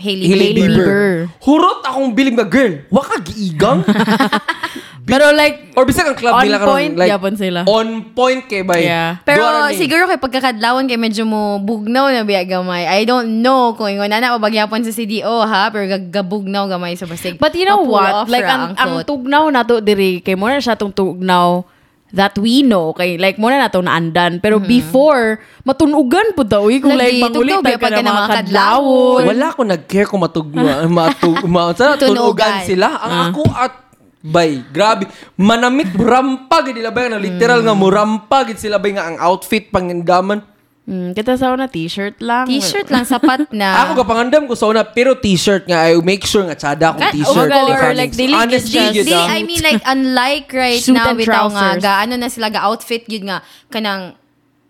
[0.00, 0.76] Hailey Hailey Bieber.
[0.80, 1.08] Bieber.
[1.44, 2.80] Hurot akong bilig nga girl.
[2.88, 3.84] Wa ka giigang.
[5.10, 7.60] Pero like, Or bisag ang club On nila karon point like gyapon sila.
[7.66, 8.86] On point kay bay.
[8.86, 9.18] Yeah.
[9.26, 9.80] Pero Duara ni.
[9.80, 12.86] siguro kay pagkakadlawan kay medyo mo bugnaw na biya gamay.
[12.86, 17.40] I don't know kung ingon na mabagyapon sa CDO ha, pero gagabugnaw gamay sa basig.
[17.42, 18.30] But you know what?
[18.30, 21.66] Like, ang, ang tugnaw na to diri, kay mo na siya tong tugnaw
[22.14, 26.78] that we know kay like mo na nato naandan pero before matunugan po daw eh,
[26.82, 30.22] kung Lagi, like mangulit tugnaw, ka na na mga mga kadlawon Wala ko nag-care kung
[30.22, 30.48] matug,
[30.98, 32.34] matug, ma, sana Tunugan.
[32.34, 32.88] tunugan sila.
[33.00, 33.74] Ang ako at
[34.20, 35.08] bay, grabe.
[35.40, 39.72] Manamit, murampa, gid nila bay, na literal nga murampa, gid sila bay nga ang outfit,
[39.72, 40.44] pangindaman.
[40.90, 43.70] Mm, kita sa na t-shirt lang T-shirt lang, sapat na.
[43.86, 47.14] Ako kapangandam ko sa una, pero t-shirt nga, I make sure nga tsada akong Ka-
[47.14, 47.46] t-shirt.
[47.46, 47.94] oh, ni or Fanning.
[47.94, 49.30] like, dili Honestly, just- Di, ah.
[49.30, 53.06] I mean like unlike right Suit now bitaw nga ga ano na sila ga outfit
[53.06, 53.38] yun nga
[53.70, 54.18] kanang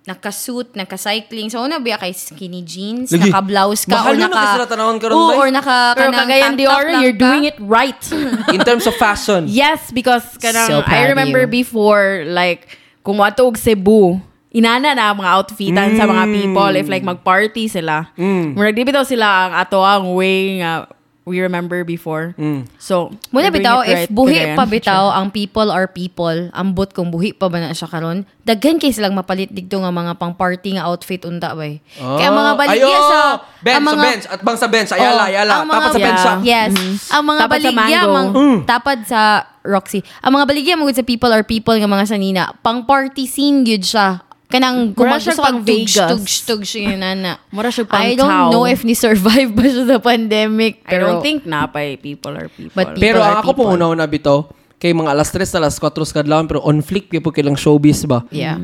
[0.01, 1.53] naka-suit, naka-cycling.
[1.53, 3.31] So, una biya kay skinny jeans, Lagi.
[3.31, 4.35] naka-blouse ka, Mahal or na naka...
[4.35, 5.37] kasi sila tanawon karon, Oo, bay.
[5.39, 5.77] or naka...
[5.95, 7.23] pero kanang kagayan tank top Dior lang you're ka.
[7.23, 8.03] doing it right
[8.57, 9.45] In terms of fashion.
[9.47, 11.53] Yes, because kanang So I remember you.
[11.53, 12.67] before like
[13.05, 14.19] kung wato og Cebu,
[14.51, 18.11] inana na ang mga outfitan sa mga people if like mag-party sila.
[18.15, 18.55] Mm.
[18.55, 20.91] Murag di bitaw sila ang ato ang way nga
[21.23, 22.35] we remember before.
[22.75, 27.15] So, Muna bitaw, it if right, buhi pa bitaw, ang people are people, ambot kung
[27.15, 30.75] buhi pa ba na siya karon daghan kay silang mapalit digto nga mga pang party
[30.75, 31.79] nga outfit unta bay.
[31.95, 33.07] Kaya ang mga baligya Ayo!
[33.07, 33.21] sa...
[33.63, 34.25] Bench, ang mga, sa bench.
[34.27, 34.91] At bang sa bench.
[34.91, 35.53] Ayala, Oh, ayala.
[35.61, 36.35] mga- Tapat sa bench siya.
[36.43, 36.73] Yes.
[37.15, 38.11] Ang mga Tapad sa baligya, mango.
[38.11, 38.29] mang,
[38.67, 39.21] tapad sa
[39.63, 40.01] Roxy.
[40.19, 42.57] Ang mga baligya mo sa people are people nga mga sanina.
[42.59, 44.25] Pang party scene gyud siya.
[44.51, 46.11] Kanang siya pang kang tugs, Vegas.
[46.11, 47.39] tugs, tugs yun na.
[47.49, 48.51] Mura siya pang I don't tao.
[48.51, 50.83] know if ni-survive ba siya sa pandemic.
[50.85, 52.75] I don't Pero, think na pa people are people.
[52.75, 53.65] But Pero People ang are ako people.
[53.65, 54.37] pong una-una bito,
[54.77, 58.03] kay mga alas 3 na alas 4 sa kadlawon, pero on flick po kilang showbiz
[58.05, 58.27] ba?
[58.29, 58.59] Yeah.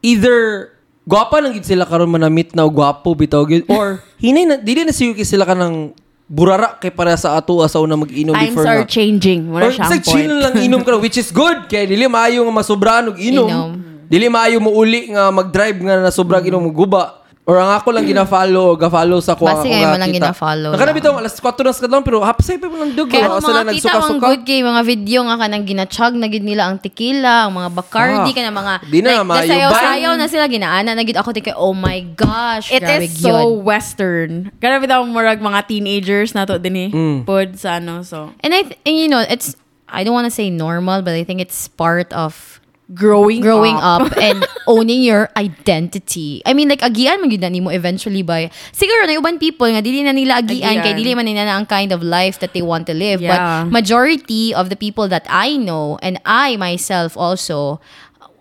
[0.00, 0.70] Either
[1.04, 4.90] gwapa lang gid sila karon manamit na gwapo bitaw gid or hinay na dili na
[4.90, 5.94] siyuki sila kanang
[6.26, 8.90] burara kay para sa ato sa una mag-inom Times before are nga.
[8.90, 9.46] changing.
[9.46, 10.42] Mura Or siya sa ang chill point.
[10.42, 13.46] lang inom ka na, which is good kay dili maayo nga masobrahan og inom.
[13.46, 13.70] Inom.
[14.06, 17.22] Dili maayo mo uli nga mag-drive nga na sobrang inom mo guba.
[17.46, 20.34] Or ang ako lang gina-follow, ga-follow sa kuha Basi kayo nga mo lang kita.
[20.34, 20.98] gina-follow Nakana lang.
[20.98, 23.06] bitaw alas 4 na sa kadlawon pero hapsay pa mo ng dug.
[23.06, 26.42] Kaya kung sila mga kita ang good kay mga video nga kanang ginachug na gid
[26.42, 30.12] nila ang tequila, ang mga Bacardi Ah, ka na mga di na maayo sayaw, sayaw
[30.18, 33.54] na sila ginaana na gid ako ti kay oh my gosh, It grabe is so
[33.62, 34.50] western.
[34.58, 36.90] Kana bitaw murag mga teenagers na to din eh.
[36.90, 37.18] Mm.
[37.22, 39.54] Pod sa ano so And I th- and you know, it's
[39.86, 42.58] I don't want to say normal, but I think it's part of
[42.94, 44.02] growing growing up.
[44.06, 46.42] up, and owning your identity.
[46.46, 49.82] I mean, like, agian man yun na nimo eventually by, siguro na uban people nga,
[49.82, 50.82] dili na nila agian, Agian.
[50.82, 53.20] kay dili man nila na ang kind of life that they want to live.
[53.20, 53.64] Yeah.
[53.64, 57.80] But majority of the people that I know, and I myself also,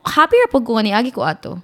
[0.05, 1.61] happy ra pag ni agi ko ato.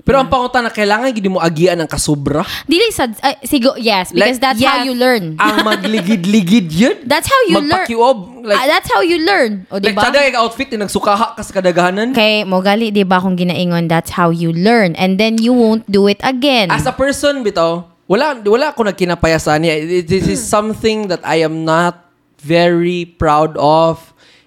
[0.00, 2.40] Pero ang pangutan na kailangan gid mo agian ng kasubra.
[2.64, 4.86] Dili sad, ay, sigo, yes, because Like, that's how yes.
[4.88, 5.36] you learn.
[5.36, 6.96] ang magligid-ligid yun.
[7.10, 7.84] That's how you learn.
[7.86, 8.18] Magpakiob.
[8.40, 9.66] Like, Ah, that's how you learn.
[9.68, 10.00] O, like diba?
[10.00, 12.14] tada yung outfit na nagsukaha ka sa kadagahanan.
[12.14, 14.96] Kay mo gali, di ba, kung ginaingon, that's how you learn.
[14.96, 16.72] And then you won't do it again.
[16.72, 19.74] As a person, bitaw, wala, wala ako nagkinapayasan niya.
[20.02, 22.08] This is something that I am not
[22.40, 24.00] very proud of.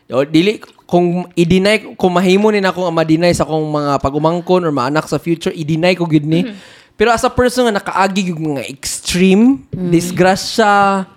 [0.10, 0.62] O, dili,
[0.94, 5.18] kung i-deny, kung mahimo ni na akong ma-deny sa akong mga pag-umangkon or maanak sa
[5.18, 6.46] future, i-deny ko gid ni.
[6.94, 11.10] Pero as a person nga nakaagi yung mga extreme, disgrasya,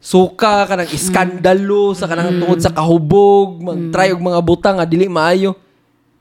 [0.00, 5.52] suka, kanang iskandalo, sa kanang tungod sa kahubog, mag-try og mga butang nga dili maayo.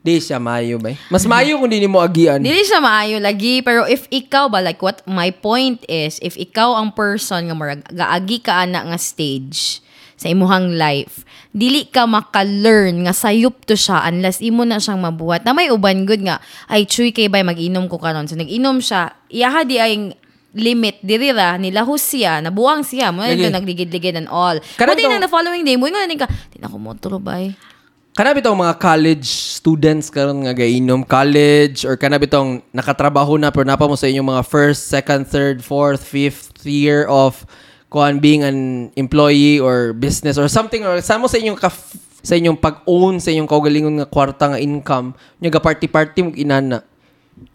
[0.04, 0.92] Di siya maayo ba?
[1.08, 2.44] Mas maayo kung di mo agian.
[2.44, 6.76] Dili siya maayo lagi pero if ikaw ba like what my point is if ikaw
[6.76, 9.84] ang person nga murag gaagi ka ana nga stage
[10.18, 11.24] sa imuhang life.
[11.54, 15.46] Dili ka maka-learn nga sayop to siya unless imo na siyang mabuhat.
[15.46, 18.26] Na may uban good nga ay chuy kay bay mag-inom ko karon.
[18.26, 19.14] So nag-inom siya.
[19.30, 19.94] Iyaha di ay
[20.58, 20.98] limit.
[21.06, 23.14] Diri ra nilahos siya nabuang siya.
[23.14, 24.58] Mo na ito nagligid-ligid and all.
[24.76, 25.86] Karon Buti na the following day mo.
[25.86, 27.54] Ingon ka di na ko mo tulo bay.
[28.18, 33.62] Kana bitong mga college students karon nga gainom college or kana bitong nakatrabaho na pero
[33.62, 37.46] napa mo sa inyong mga first, second, third, fourth, fifth year of
[37.88, 42.36] kuan being an employee or business or something or sa mo sa inyong kaf- sa
[42.36, 46.84] inyong pag-own sa inyong kaugalingon nga kwarta nga income nya ga party-party mo inana.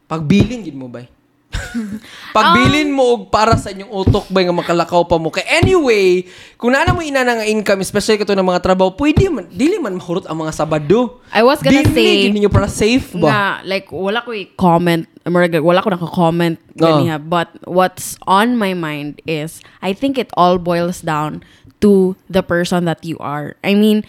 [0.09, 1.09] Pagbilin gid mo bay
[2.37, 5.29] Pagbilin mo og para sa inyong utok ba nga makalakaw pa mo.
[5.29, 6.25] Kay anyway,
[6.57, 9.97] kung naana mo ina nga income, especially kato ng mga trabaho, pwede man, dili man
[9.97, 11.21] mahurot ang mga Sabado.
[11.33, 13.29] I was gonna Dili, say- gid ninyo para safe ba?
[13.29, 19.23] nga like wala ko i-comment murag wala ko naka-comment ganiha but what's on my mind
[19.23, 21.47] is I think it all boils down
[21.79, 24.03] to the person that you are I mean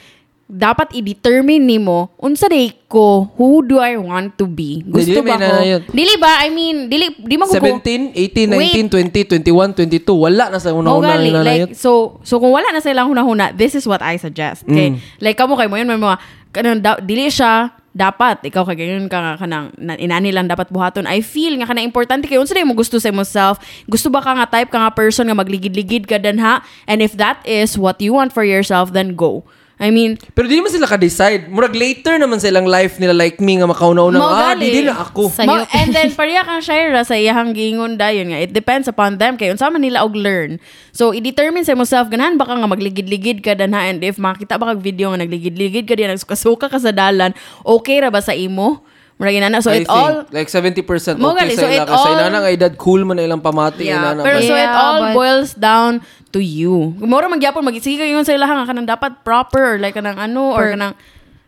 [0.53, 5.35] dapat i-determine nimo unsa day ko who do I want to be gusto Dili, ba
[5.41, 5.53] ko
[5.89, 8.77] dili ba I mean dili di man ko ko- 17, 18, Wait.
[8.85, 12.69] 19, 20, 21, 22, wala na sa una-una gali, na like, so, so kung wala
[12.69, 14.63] na silang hunahuna, this is what I suggest.
[14.67, 14.93] Okay?
[14.93, 14.97] Mm.
[15.19, 16.17] Like, kamo kay mo yun, may mga,
[16.53, 20.69] kanang, da, dili siya, dapat, ikaw kay ganyan ka nga, kanang, na, inani lang dapat
[20.69, 21.05] buhaton.
[21.05, 23.57] I feel nga, kanang importante kayo, unsa na mo gusto sa mo self,
[23.89, 26.61] gusto ba ka nga type ka nga person nga magligid-ligid ka dan ha?
[26.89, 29.45] And if that is what you want for yourself, then go.
[29.81, 31.49] I mean, Pero di naman sila ka-decide.
[31.49, 34.69] Murag later naman sa ilang life nila like me nga makaunaw na Mao ah, di
[34.69, 35.33] din na ako.
[35.49, 39.33] Mo, and then pareha kang Shira sa iyahang giingon dayon nga it depends upon them.
[39.33, 40.61] Kay unsa man nila og learn.
[40.93, 44.85] So i-determine sa self ganahan baka nga magligid-ligid ka danha and if makita ba kag
[44.85, 47.33] video nga nagligid-ligid ka diyan nagsuka ka sa dalan
[47.65, 48.85] okay ra ba sa imo
[49.21, 50.81] murag inana so I it think, all like 70%
[51.21, 51.85] Mo okay gali, sa so ila.
[51.85, 53.85] it Kasi all- inana nga edad cool man na ilang pamati.
[53.87, 54.47] Yeah, inana pero ba?
[54.47, 56.01] so it Yeah, all but- boils down
[56.33, 56.97] to you.
[56.97, 60.73] Mura magyapon magisige kayo sa ilaha nga kanang dapat proper or like kanang ano or
[60.73, 60.97] kanang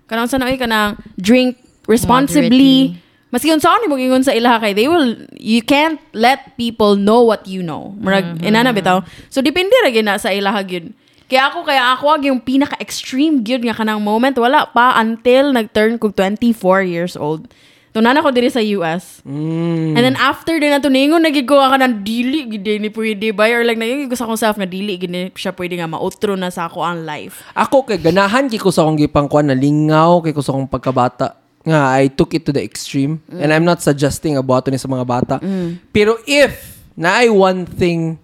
[0.06, 1.58] kanang sa noy kanang drink
[1.90, 3.02] responsibly.
[3.34, 7.26] Maski unsa ni mo gingon sa ilaha kay they will you can't let people know
[7.26, 7.92] what you know.
[8.00, 9.02] Murag inana bitaw.
[9.28, 10.94] So depende ra gyud na sa ilaha gyud.
[11.26, 15.98] Kaya ako kaya ako yung pinaka extreme gyud nga kanang moment wala pa until nag-turn
[15.98, 17.50] kog 24 years old.
[17.96, 19.24] Tunan ako diri sa US.
[19.24, 19.96] Mm.
[19.96, 23.48] And then after din nato ningon nagig ko ka ng dili gid ni pwede ba
[23.48, 26.36] or like nagig ko sa akong self nga dili gid ni siya pwede nga mautro
[26.36, 27.42] na sa ako ang life.
[27.56, 31.40] Ako kay ganahan kay ko sa akong gipangkuan na lingaw kay ko sa akong pagkabata
[31.66, 35.06] nga I took it to the extreme and I'm not suggesting about ni sa mga
[35.08, 35.36] bata.
[35.90, 38.20] Pero if na ay one thing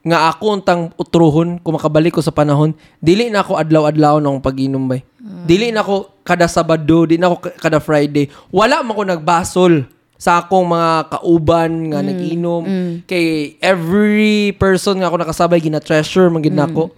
[0.00, 4.86] nga ako untang utruhon kung makabalik ko sa panahon, dili na ako adlaw-adlaw ng pag-inom
[4.86, 5.04] bay.
[5.20, 8.24] Dili na ako kada Sabado, di na ako ka- kada Friday.
[8.48, 9.84] Wala man ko nagbasol
[10.16, 12.62] sa akong mga kauban nga nag-inom.
[13.04, 13.24] Kay
[13.60, 16.92] every person nga ako nakasabay gina-treasure man gid nako.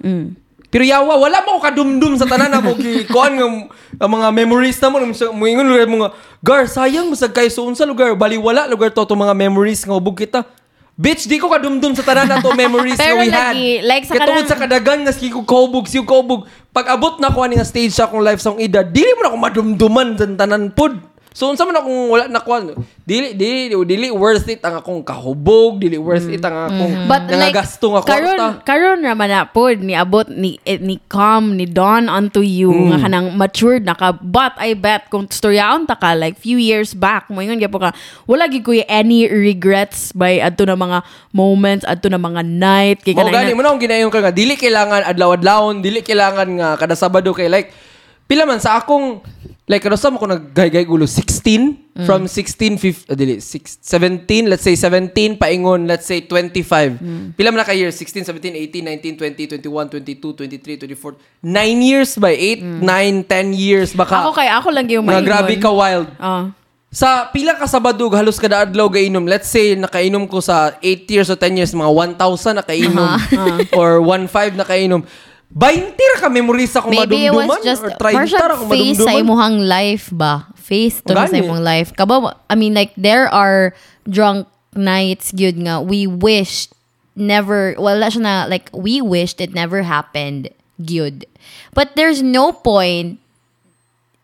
[0.68, 2.80] Pero yawa, wala mo ko kadumdum sa tanan ako
[3.12, 3.46] kuan nga
[3.98, 6.10] ang mga memories na mo mo ingon lugar mo nga
[6.40, 9.92] gar sayang musag kay sa unsa lugar bali wala lugar to to mga memories nga
[9.92, 10.48] ubog kita.
[10.92, 13.56] Bitch, di ko kadumdum sa tanan na to memories nga we had.
[13.56, 16.40] lagi, like sa Kaya tungod kanang- sa kadagan nga sige ko kaubog, sige ko kaubog.
[16.68, 19.20] Pag abot na ko ani nga stage sa akong life sa akong edad, dili mo
[19.20, 21.11] na ako madumduman sa tanan pod.
[21.32, 22.76] So unsa man akong wala na kuan,
[23.08, 27.08] dili dili dili worth it ang akong kahubog, dili worth it ang akong Mm.
[27.08, 31.56] But like nangagasto nga karon karon naman na pod ni abot ni eh, ni come
[31.56, 32.88] ni dawn unto you Mm.
[32.92, 36.92] nga kanang matured na ka but I bet kung storyaon ta ka like few years
[36.92, 37.90] back mo ingon gyapon ka
[38.28, 41.00] wala gid ko any regrets by adto na mga
[41.32, 44.52] moments adto na mga night kay Mo kanang gani mo na ginayon ka nga dili
[44.54, 47.72] kailangan adlaw-adlawon, dili kailangan nga kada Sabado kay like
[48.24, 49.20] pila man sa akong
[49.64, 52.08] like kada sa ko naggay-gay gulo 16 Mm.
[52.08, 56.96] from 16 fif, uh, dili 6 17 let's say 17 paingon let's say 25.
[56.96, 57.36] Mm.
[57.36, 61.52] Pila man na ka years 16 17 18 19 20 21 22 23 24 9
[61.84, 64.22] years ba 8 9 10 years baka Mm.
[64.24, 65.28] ako kay ako lang yung maingon.
[65.28, 66.08] grabe ka wild.
[66.16, 66.48] Oh.
[66.88, 69.28] Sa pila ka Sabado halos kada adlaw gainom.
[69.28, 73.08] Let's say nakainom ko sa 8 years o 10 years mga 1,000 nakainom
[73.76, 75.04] or 1,500 nakainom.
[75.52, 78.64] 20 ra ka memories ako Maybe it madumduman was just or 30 partial ra ako
[78.66, 79.20] face sa madumduman.
[79.20, 80.34] imuhang life ba?
[80.56, 81.44] Face to na sa Gani.
[81.44, 81.92] imong life.
[81.92, 82.14] Kaba,
[82.46, 86.72] I mean like there are drunk nights gyud nga we wished
[87.12, 91.28] never wala siya na like we wished it never happened gyud.
[91.70, 93.20] But there's no point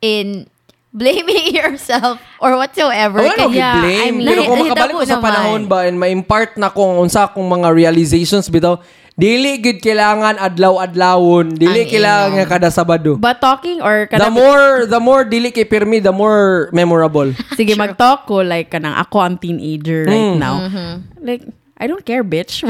[0.00, 0.48] in
[0.90, 3.20] blaming yourself or whatsoever.
[3.20, 4.00] Wala ko Yeah, blame.
[4.00, 5.24] I mean, Pero kung makabalik ko sa naman.
[5.26, 8.80] panahon ba and ma-impart na kung unsa akong mga realizations bitaw,
[9.18, 12.36] dili gid kailangan adlaw-adlawon, dili Ang kailangan inom.
[12.38, 13.18] nga kada Sabado.
[13.18, 17.34] But talking or The kanang more the more dili kay pirmi, the more memorable.
[17.58, 20.70] Sige, mag-talk ko like kanang ako ang teenager right now.
[21.18, 21.42] Like,
[21.78, 22.62] I don't care, bitch.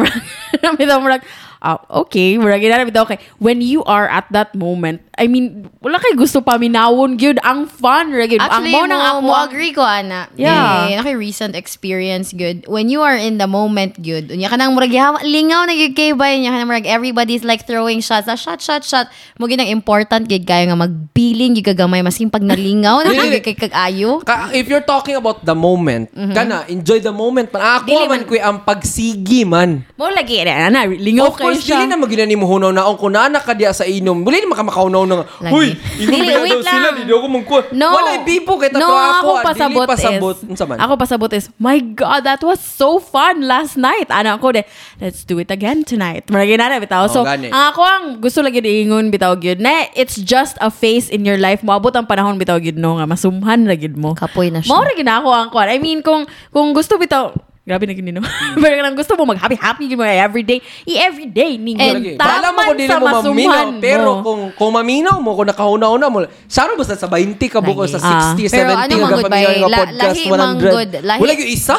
[0.81, 1.25] Bitaw mo like,
[1.61, 2.37] ah, okay.
[2.41, 3.21] Murag ina bitaw okay.
[3.37, 8.09] When you are at that moment, I mean, wala kay gusto paminawon gyud ang fun
[8.09, 8.39] ra gyud.
[8.39, 10.31] Ang Actually, mo nang ako mo ang- agree ko, ana.
[10.33, 10.87] Yeah.
[10.87, 12.63] Eh, naki recent experience, good.
[12.65, 14.31] When you are in the moment, good.
[14.31, 16.31] Unya ka nang murag, yawa- lingaw na gyud kay ba?
[16.31, 18.25] Unya ka nang murag, everybody's like throwing shots.
[18.25, 19.11] Ah, shot, shot, shot.
[19.35, 22.01] Mo gyud ang important, gyud kayo nga magbiling, gyud kagamay.
[22.01, 24.23] Masking pag nalingaw, na gyud kay kag-ayo.
[24.23, 27.51] Ka- if you're talking about the moment, kana, enjoy the moment.
[27.51, 29.83] Man, ako Dili man man- ko ang pagsigi man.
[29.95, 31.81] Mo lagi na na lingaw of kayo course, siya.
[31.81, 34.23] dili na magina ni mo hunaw na kung nana ka diya sa inom.
[34.23, 35.27] Dili na makamakaw na nga.
[35.41, 35.53] Lagi.
[35.53, 35.69] Uy,
[35.99, 36.81] inom Dili, na wait daw sila.
[36.85, 36.95] lang.
[37.01, 37.61] Di ako mangkuha.
[37.73, 37.89] No.
[37.91, 39.09] Wala, bipo kay no, tatlo ako.
[39.09, 40.37] ako ah, pasabot, dili pasabot.
[40.37, 40.77] is, Unsa man?
[40.77, 44.07] ako pasabot is, my God, that was so fun last night.
[44.09, 44.63] Ano ako de,
[44.99, 46.29] let's do it again tonight.
[46.29, 47.09] Maragi na na, bitaw.
[47.09, 47.49] Oh, So, gani.
[47.49, 51.37] ang ako ang gusto lagi diingon, bitaw gyud na it's just a phase in your
[51.37, 51.65] life.
[51.65, 54.13] Moabot ang panahon, bitaw gyud no, nga masumhan ra gyud mo.
[54.13, 54.69] Kapoy na siya.
[54.71, 55.67] Mao ra gyud na ako ang kwan.
[55.67, 57.33] I mean, kung, kung gusto bitaw,
[57.69, 58.25] Grabe na gini no.
[58.57, 60.57] Pero kung gusto mo mag-happy-happy gyud mo everyday,
[60.89, 61.85] i-everyday ninyo.
[61.85, 62.13] And Lagi.
[62.17, 63.67] Bahala mo kung dili mo maminaw.
[63.77, 68.01] Pero kung, kung maminaw mo, kung nakauna-una mo, saro basta sa 20 ka buko sa
[68.01, 68.33] Ah.
[68.33, 70.73] 60, 70 Pero ano nga man good gapag ba, nga la- podcast lahi man 100.
[70.73, 71.77] good, lahi- Wala yung isa?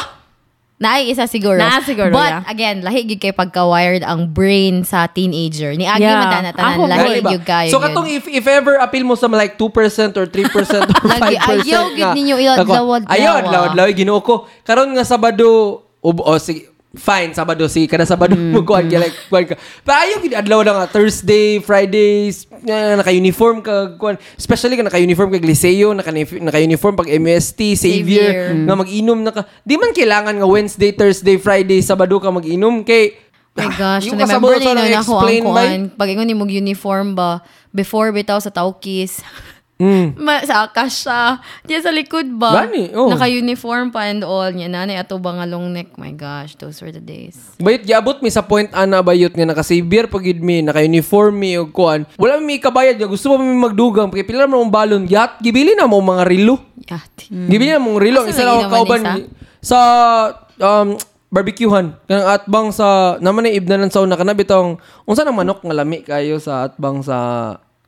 [0.79, 1.59] Naay isa siguro.
[1.59, 2.47] Naa siguro, But yeah.
[2.47, 5.75] again, lahi gyud kay pagka-wired ang brain sa teenager.
[5.75, 6.23] Ni agi Yeah.
[6.23, 7.29] man tanan Ako, lahi Gani ba?
[7.29, 7.67] gyud kayo.
[7.67, 7.91] So gyud.
[7.91, 9.67] katong if if ever appeal mo sa like 2%
[10.15, 12.11] or 3% or 5% Lagi, ayaw gid nga.
[12.15, 13.11] ninyo Ako, iadlaw-adlaw.
[13.11, 14.47] Ayaw adlaw-adlaw ginuo ko.
[14.63, 15.47] Karon nga Sabado
[15.99, 19.55] ub o sige fine Sabado si kada Sabado mo kuan kay like kuan ka.
[19.85, 24.17] Payo gid adlaw na nga Thursday, Fridays, eh, naka-uniform ka kuan.
[24.33, 28.65] Especially ka naka-uniform kag Liceo, naka naka-uniform pag MST, Savior, Xavier.
[28.65, 29.45] nga mag-inom na ka.
[29.61, 34.55] Di man kailangan nga Wednesday, Thursday, Friday, Sabado ka mag-inom kay My gosh, yung remember
[34.55, 35.79] na yun ako ang kuan.
[35.99, 37.43] Pag ingon ni uniform ba,
[37.75, 39.19] before bitaw sa Taukis,
[39.79, 40.19] Mm.
[40.19, 41.39] Ma, sa Akasha.
[41.63, 42.67] Diyan sa likod ba?
[42.67, 43.07] Gani, oh.
[43.07, 44.51] Naka-uniform pa and all.
[44.51, 45.95] Niya nanay ato ba nga long neck.
[45.95, 47.55] My gosh, those were the days.
[47.63, 52.03] Bayot giabot mi sa point ana bayot nga naka-savior pagid mi, naka-uniform mi og kuan.
[52.19, 55.07] Wala mi kabayad nga gusto pa mi magdugang kay pila mong balon.
[55.07, 56.59] Yat gibili na mo mga rilo.
[56.83, 57.31] Yati.
[57.31, 59.31] Gibili na mong rilo isa lang kauban
[59.63, 59.79] sa
[60.59, 65.61] um barbecuehan kanang atbang sa naman ni ibnanan sa una kana bitong unsa na manok
[65.61, 67.17] nga lami kayo sa atbang sa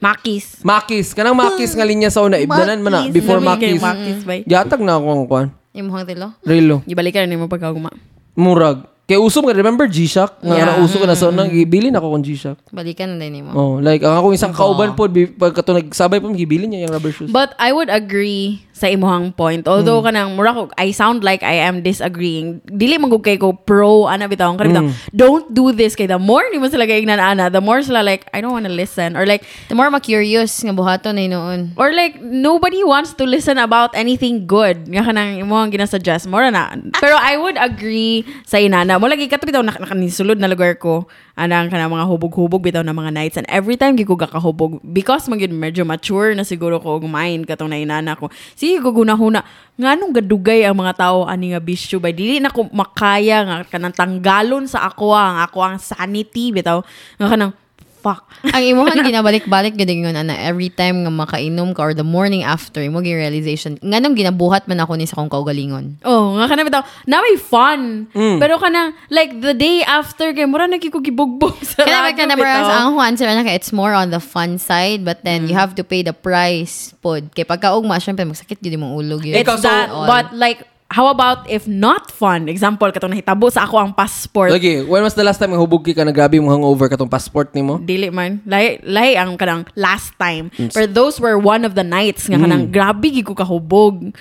[0.02, 0.66] Makis.
[0.66, 3.78] Makis kanang Makis nga linya sa una ibnanan man na before Makis.
[3.78, 4.42] Makis, bay.
[4.50, 5.48] Yatag na ako ang kuan.
[5.78, 6.34] Yung mukhang tilo?
[6.42, 6.82] Rilo.
[6.90, 7.94] Ibalikan na mo pagkaguma.
[8.34, 8.90] Murag.
[9.12, 10.71] Kay usom ka remember G-Shock nga Yeah.
[10.71, 10.84] yeah.
[10.88, 12.71] uso ka na sa una gibili na ako kung G-Shock.
[12.71, 13.52] Balikan na din mo.
[13.52, 16.95] Oh, like ang akong isang kauban po bi- pag kato nagsabay pa gibili niya yung
[16.95, 17.28] rubber shoes.
[17.28, 19.67] But I would agree sa imuhang point.
[19.67, 22.63] Although kanang mura ko, I sound like I am disagreeing.
[22.65, 24.88] Dili man gud kay ko pro ana bitaw kan bitaw.
[25.12, 28.32] Don't do this kay the more ni mo sila kay ana, the more sila like
[28.32, 31.76] I don't want to listen or like The more ma-curious nga buhaton na noon.
[31.76, 36.39] or like nobody wants to listen about anything good nga kanang imo ang ginasuggest mo
[36.39, 40.78] na pero I would agree sa inana mo lagi kato bitaw nak nakanisulod na lugar
[40.78, 41.10] ko.
[41.34, 43.34] Anang kanang mga hubog-hubog bitaw na mga nights.
[43.42, 47.74] And every time giko kakahubog because magyud medyo mature na siguro ko og mind katong
[47.74, 48.30] na inana ko.
[48.54, 49.42] Sige ko guna-huna
[49.82, 53.98] nganong gadugay ang mga tao ani nga bisyo bay dili na ko makaya nga kanang
[53.98, 56.86] tanggalon sa ako ang ako ang sanity bitaw.
[57.18, 57.54] Nga kanang
[58.02, 62.42] fuck ang imuhang ginabalik-balik gud ingon ana every time nga makainom ka or the morning
[62.42, 66.00] after imo gi realization nganong ginabuhat man ako ni sa kong kaugalingon.
[66.08, 66.84] Oh, nga kana bitaw.
[67.06, 68.08] Na may fun.
[68.14, 72.24] Pero kana like the day after kay mura na ko gibugbog sa Kaya radyo ka
[72.26, 72.88] na bitaw.
[72.88, 75.84] ang answer na ka, it's more on the fun side, but then you have to
[75.84, 77.36] pay the price pod.
[77.36, 79.36] Kay pagkaugma, syempre magsakit yun yung ulog yun.
[79.36, 80.08] It's that, all.
[80.08, 82.52] but like how about if not fun?
[82.52, 84.52] Example katong nahitabo sa ako ang passport.
[84.52, 87.80] Lagi, when was the last time hubog ka na grabe mo hangover katong passport nimo?
[87.80, 88.44] Dili man.
[88.44, 90.52] Lahi, lahi ang kanang last time.
[90.76, 94.12] But those were one of the nights nga kanang grabe gid ko kahubog.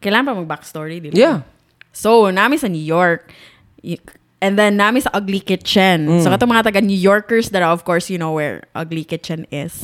[0.00, 1.14] Kailan pa mag backstory dili?
[1.14, 1.44] Yeah.
[1.92, 3.28] So, nami sa New York.
[4.36, 6.20] And then, nami sa Ugly Kitchen.
[6.20, 9.80] So, katong mga taga New Yorkers that of course, you know where Ugly Kitchen is.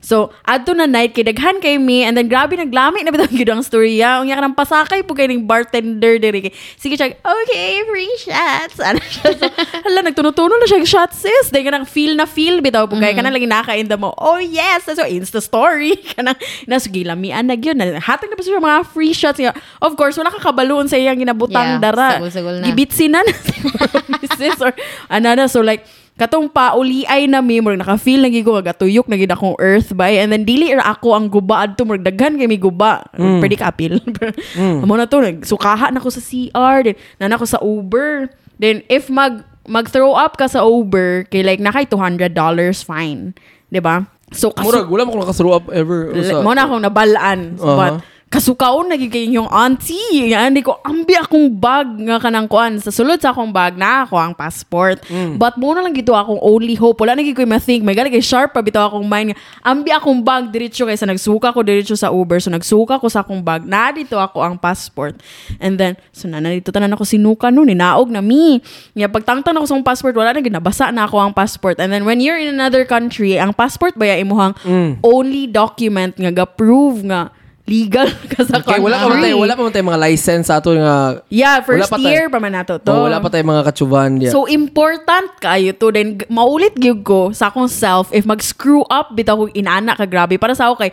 [0.00, 3.52] So, adto na night, kay daghan kay me, and then grabe, naglami na bitang gid
[3.52, 4.24] ang storya.
[4.24, 6.48] Ang yakan ng pasakay po kay ning bartender diri.
[6.48, 8.80] kay- Sige siya, okay, free shots.
[8.88, 9.36] Ano siya?
[9.36, 9.46] So,
[9.84, 11.52] hala, nagtuno-tuno na siya, shots sis.
[11.52, 14.16] Dahil kanang feel na feel bitaw po kay kanang lagi nakainda mo.
[14.16, 14.88] Oh, yes.
[14.88, 16.00] So, Insta story.
[16.16, 17.76] Kanang, nasugilamian na yun.
[18.00, 19.36] Hatag na pa siya mga free shots.
[19.78, 22.16] Of course, wala kakabaloon sa iyang ginabutang Yeah, dara.
[22.16, 22.72] sagol-sagol na.
[24.00, 24.72] Na na misis or
[25.08, 25.44] ano na.
[25.44, 25.84] So like,
[26.16, 30.28] katong pauliay na mi, murag naka-feel lagi ko, gatuyok na gid akong earth by, and
[30.30, 33.04] then dili ra ako ang guba adto murag daghan kay mi guba.
[33.12, 34.00] Pwede ka apil.
[34.84, 38.28] Amo na to, nagsukaha na ko sa CR, then na ko sa Uber.
[38.56, 42.32] Then if mag mag-throw up ka sa Uber, kay like nakay $200
[42.80, 43.32] fine.
[43.70, 44.04] 'Di ba?
[44.30, 46.14] So, kasu- Murag, wala mo ko nakasuru up ever.
[46.42, 47.58] Mo na akong nabalaan.
[47.58, 47.78] So, Uh-huh.
[47.78, 47.92] but,
[48.30, 50.30] kasukaon na gid kay yung auntie.
[50.30, 52.78] Hindi ko, ambi akong bag nga kanang kuan.
[52.78, 55.02] Sa sulod sa akong bag na ako ang passport.
[55.10, 55.34] Mm.
[55.34, 57.02] But muna lang gito akong only hope.
[57.02, 57.82] Wala na gid ko ma-think.
[57.82, 59.34] May gali kay sharp pa bitaw akong mind.
[59.66, 62.38] Ambi akong bag diretso kaysa nagsuka ko diretso sa Uber.
[62.38, 63.66] So nagsuka ko sa akong bag.
[63.66, 65.18] Na dito ako ang passport.
[65.58, 67.66] And then, so na dito tanan ako sinuka no.
[67.66, 68.62] Ninaog na mi.
[68.94, 71.82] Nga pagtangtan ako sa akong passport, wala na gid nabasa na ako ang passport.
[71.82, 75.02] And then when you're in another country, ang passport ba ya imuhang Mm.
[75.02, 77.34] only document nga ga-prove nga
[77.70, 79.22] legal ka sa Okay, wala pa country.
[79.24, 82.26] tayo, wala pa tayo mga license sa ato nga Yeah, first Wala pa tayo- year
[82.26, 82.90] pa man nato to.
[82.90, 84.30] Oh, wala pa tayong mga katsuban diya.
[84.30, 89.38] So important kayo to then maulit gyud ko sa akong self if mag-screw up bitaw
[89.38, 90.90] ko inana ka grabe para sa ako kay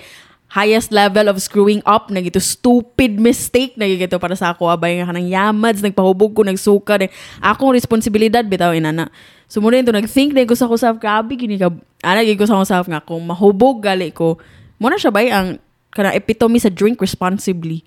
[0.50, 4.96] highest level of screwing up na gito stupid mistake na gito para sa ako abay
[4.96, 7.12] nga kanang yamads nagpahubog ko nagsuka din
[7.42, 9.12] akong responsibilidad bitaw inana
[9.44, 11.68] so muna ito nag-think din ko sa ako self grabe gini ka
[12.00, 14.40] ana gid ko sa akong self nga kung mahubog gali ko
[14.78, 15.60] muna siya bay ang
[15.92, 17.84] kanang epitome sa drink responsibly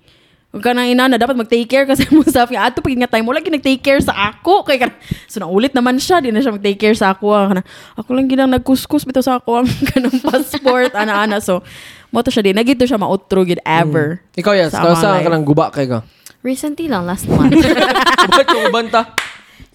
[0.51, 2.51] Huwag ka nang inana, dapat mag-take care ka sa mo self.
[2.51, 4.67] Nga, ato pag nga time mo, lagi nag-take care sa ako.
[4.67, 4.87] Kaya ka,
[5.31, 7.27] so naulit naman siya, di na siya mag-take care sa ako.
[7.31, 7.47] ah.
[7.55, 7.63] Kana,
[7.95, 11.39] ako lang ginang nagkuskus bitaw sa ako ang kanang passport, ana-ana.
[11.39, 11.63] So,
[12.11, 12.59] mo to siya din.
[12.59, 14.27] Nagito siya mautro gid ever.
[14.35, 15.23] Ikaw yes, Sa ikaw mga sa life.
[15.23, 16.03] ka nang guba kay ka.
[16.43, 17.55] Recently lang, last month.
[18.35, 19.07] Ba't yung ubanta?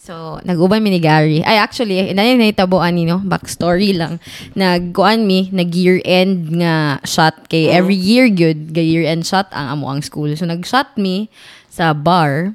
[0.05, 1.41] So, nag-uban mi ni Gary.
[1.41, 3.25] Ay, actually, inanay na itabuan ni, no?
[3.25, 4.21] Backstory lang.
[4.53, 7.49] Nagkuan mi, nag-year-end nga shot.
[7.49, 10.29] Kay every year, good, ga year-end shot ang amo ang school.
[10.37, 11.25] So, nag-shot mi
[11.73, 12.53] sa bar.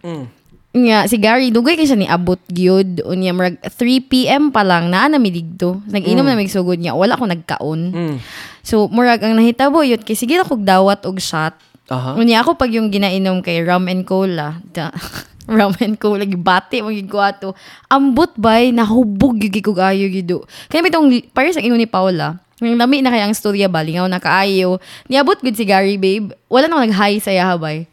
[0.71, 4.87] nga si Gary dugay kay siya ni abot gyud unya murag 3 PM pa lang
[4.87, 8.17] naa na mi digdo nag-inom na mig sugod niya wala ko nagkaon Mm.
[8.63, 11.59] so murag ang nahitabo yun kay sige na kog dawat og shot
[11.91, 12.15] Aha.
[12.15, 14.95] unya ako pag yung ginainom kay rum and cola da,
[15.51, 17.49] rum and cola gibati mo gid ko ato
[17.91, 20.47] ambot bay nahubog gyud ko ayo gido.
[20.71, 24.05] Kaya bitong pares ang ingon ni Paula ang lami na kaya ang storya ba lingaw
[24.07, 24.79] na kaayo
[25.11, 26.31] niabot gud si Gary babe.
[26.47, 27.91] Wala na ako nag-hi sa yaha bay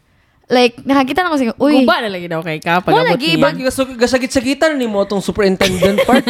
[0.48, 3.20] like nakakita na ko siya uy Guba na lagi daw kay ka pag Wala, abot
[3.20, 3.52] gi- niya.
[3.68, 6.24] Iba, gasagit-sagitan ni mo itong superintendent part.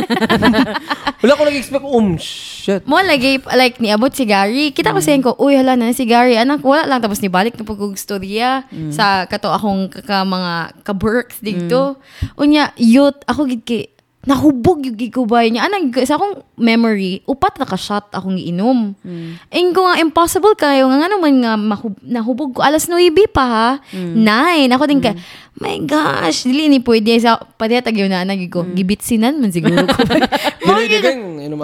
[1.19, 2.83] Wala ko nag-expect, um, shit.
[2.83, 6.35] mo lagi like niabot si Gary kita ko sayang ko uy hala na si Gary
[6.35, 10.53] anak wala lang tapos ni balik na pagkog storya sa kato akong ka, mga
[10.83, 11.97] ka-works dito
[12.35, 13.87] unya youth ako gid kay
[14.27, 15.71] nahubog yung gigubay niya.
[15.71, 19.47] Anang sa akong memory upat na ka shot akong giinom mm.
[19.71, 22.61] ko nga impossible kayo nga nga naman nga mahub- nahubog ko.
[22.67, 23.71] Alas 9 pa ha?
[23.95, 24.75] Nine.
[24.75, 25.15] Ako din ka
[25.63, 27.15] my gosh dili ni pwede.
[27.23, 30.03] Sa pati tagyo na nagig ko gibitsinan man siguro ko.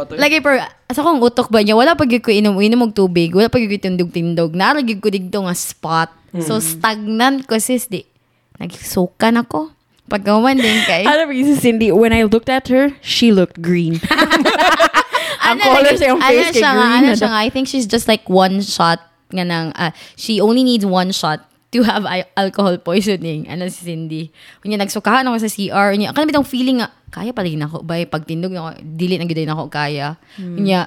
[0.04, 0.20] Ato.
[0.20, 0.60] Lagi per
[0.92, 3.72] sa akong utok ba niya wala pag ko inom inom og tubig wala pag ko
[3.72, 4.52] tindog-tindog.
[4.52, 6.12] Naragig ko digto nga spot.
[6.44, 8.04] So stagnant ko sis di
[8.58, 9.74] nagsukan ako
[10.06, 14.00] pagkaman din kay Alam mo si Cindy, when I looked at her, she looked green.
[15.44, 17.84] Ang color sa iyong ano face kay green ano na siya nga, I think she's
[17.84, 21.44] just like one shot nga nang, ah, she only needs one shot
[21.74, 23.50] to have al- alcohol poisoning.
[23.50, 24.30] Ano si Cindy.
[24.62, 25.90] Kunya, nagsukahan ako sa CR.
[25.92, 27.82] Kunya, kanang bitong feeling nga, kaya palagi na ako.
[27.82, 30.14] Bay, pag tindog na ako, dili na gudin ako kaya.
[30.38, 30.86] Kunya,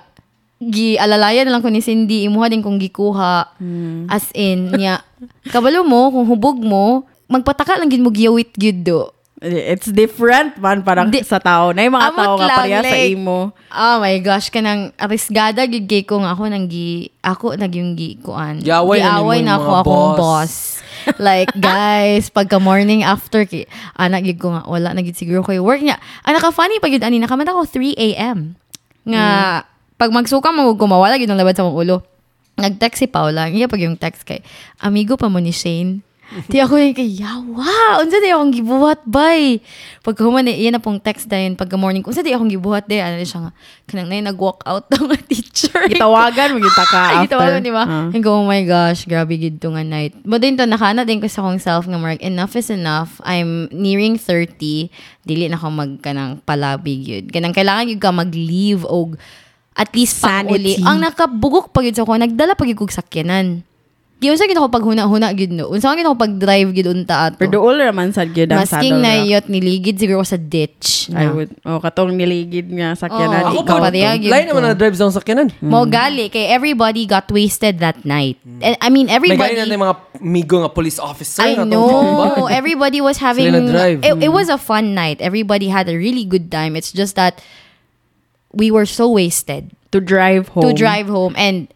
[0.58, 3.52] gi alalayan na lang ko ni Cindy, imuha din kong gikuha.
[4.08, 5.04] As in, niya,
[5.52, 9.12] kabalo mo, kung hubog mo, magpataka lang gid mo giyawit gyud do.
[9.38, 11.70] It's different man parang Di- sa tao.
[11.70, 13.54] Na yung mga tao nga pareha sa like, imo.
[13.70, 17.94] Oh my gosh, kanang arisgada gid kay ko nga ako nang gi ako nag yung
[17.94, 18.66] gi kuan.
[18.66, 20.18] Giaway na ako akong boss.
[20.18, 20.56] boss.
[21.22, 25.54] like guys, pagka morning after ki anak gid ko nga wala na gid siguro ko
[25.62, 26.02] work niya.
[26.26, 28.58] Ang naka funny pag yun ani nakamata ko 3 AM.
[29.06, 29.26] Nga
[30.02, 32.02] pag magsuka mo ko mawala gid ang labad sa mong ulo.
[32.58, 34.42] Nag-text si Paula, iya pag yung text kay
[34.82, 36.07] amigo pa mo ni Shane.
[36.52, 39.64] Di ako yung kay, yawa, unsa di akong gibuhat, bay.
[40.04, 43.24] Pagka human, iyan na pong text dayon pagka morning, unsa di akong gibuhat, day, ano
[43.24, 43.52] siya nga,
[43.88, 45.88] kanang na nag-walk out ng teacher.
[45.88, 47.24] Gitawagan mo kita ka Ay, after.
[47.32, 47.84] gitawagan, di ba?
[47.88, 48.12] Ah.
[48.12, 50.20] And go, oh my gosh, grabe gid to nga night.
[50.28, 53.24] But din to, nakana din ko sa akong self nga, marag, enough is enough.
[53.24, 54.92] I'm nearing 30.
[55.24, 57.24] Dili na ako magkanang palabig yun.
[57.32, 59.16] Kanang kailangan yun ka mag-leave o
[59.78, 60.76] at least pang uli.
[60.82, 63.62] Ang nakabugok pa yun sa ako, nagdala pa yun sakyanan.
[64.18, 65.70] Di unsa gid ako pag huna-huna gid no.
[65.70, 67.38] Unsa gid ako pag drive gid unta ato.
[67.38, 71.14] Pero dool raman sad gyud ang Masking saddle na iyot niligid siguro ko sa ditch.
[71.14, 71.38] I Na.
[71.38, 73.46] would, oh, katong niligid nga sakyanan.
[73.46, 75.54] Oo, Ako ikaw pa, pa diya, yun lain naman na drive sa sakyanan.
[75.62, 78.42] Mo gali kay everybody got wasted that night.
[78.42, 79.96] And, I mean everybody natin mga
[80.26, 81.46] migo nga police officer.
[81.46, 82.50] I know.
[82.50, 85.22] Everybody was having it, it was a fun night.
[85.22, 86.74] Everybody had a really good time.
[86.74, 87.38] It's just that
[88.50, 90.66] we were so wasted to drive home.
[90.66, 91.70] to drive home and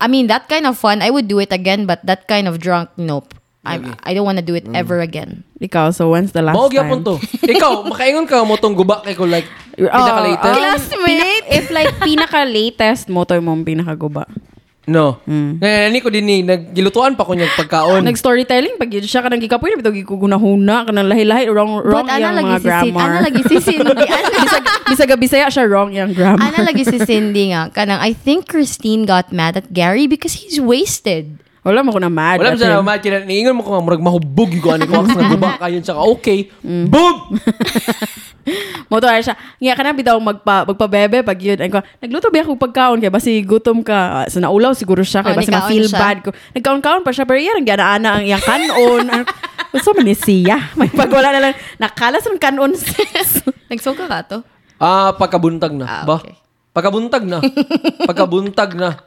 [0.00, 2.60] I mean that kind of fun I would do it again but that kind of
[2.60, 3.32] drunk nope.
[3.66, 4.78] I I don't want to do it mm.
[4.78, 5.42] ever again.
[5.58, 6.86] Ikaw, so when's the last Mao time?
[6.86, 7.14] gyapon to.
[7.50, 10.46] Ikaw, makaingon ka mo tong guba kay ko like Oh, pinaka-latest?
[10.46, 10.56] oh.
[10.56, 11.44] Classmate.
[11.52, 14.24] If like pinaka-latest mo to yung pinakaguba.
[14.86, 15.18] No.
[15.26, 15.58] Mm.
[15.58, 18.02] Nani ko din ni naggilutuan pa ko niyang pagkaon.
[18.08, 22.30] Nag-storytelling pag yun siya kanang gikapoy na bitog gikugunahuna kanang lahi-lahi wrong wrong But ana
[22.30, 23.26] yung lagi mga si Cindy, ana grammar.
[23.26, 24.06] lagi si Cindy.
[24.06, 26.38] Ana, bisag bisag bisaya siya wrong yung grammar.
[26.38, 30.62] ana lagi si Cindy nga kanang I think Christine got mad at Gary because he's
[30.62, 31.42] wasted.
[31.66, 32.38] Wala mo ko na mad.
[32.38, 35.34] Wala mo siya na kina niingon mo ko nga murag mahubog ko ani ko nga
[35.34, 36.46] guba kayon siya ka okay.
[36.62, 36.86] Mm.
[36.94, 37.16] Boom.
[38.86, 39.34] Mo to ay siya.
[39.58, 41.58] Nga kana bitaw magpa magpabebe pag yun.
[41.58, 44.22] Ay ko, nagluto ba ako pagkaon kay basi gutom ka.
[44.22, 45.98] Ah, Sa naulaw siguro siya kay Oh, basi ma-feel siya.
[45.98, 46.30] bad ko.
[46.54, 49.06] Nagkaon-kaon pa siya pero yan ang gana-ana ang iyang kanon.
[49.74, 50.72] Gusto man ni siya.
[50.72, 53.42] May pag wala na lang nakalas ang kanon sis.
[53.70, 54.38] Nagsuka ka to?
[54.78, 55.84] Ah, pagkabuntag na.
[55.84, 56.16] Ah, ba?
[56.16, 56.38] okay.
[56.70, 57.40] Pagkabuntag na.
[58.08, 59.00] Pagkabuntag na.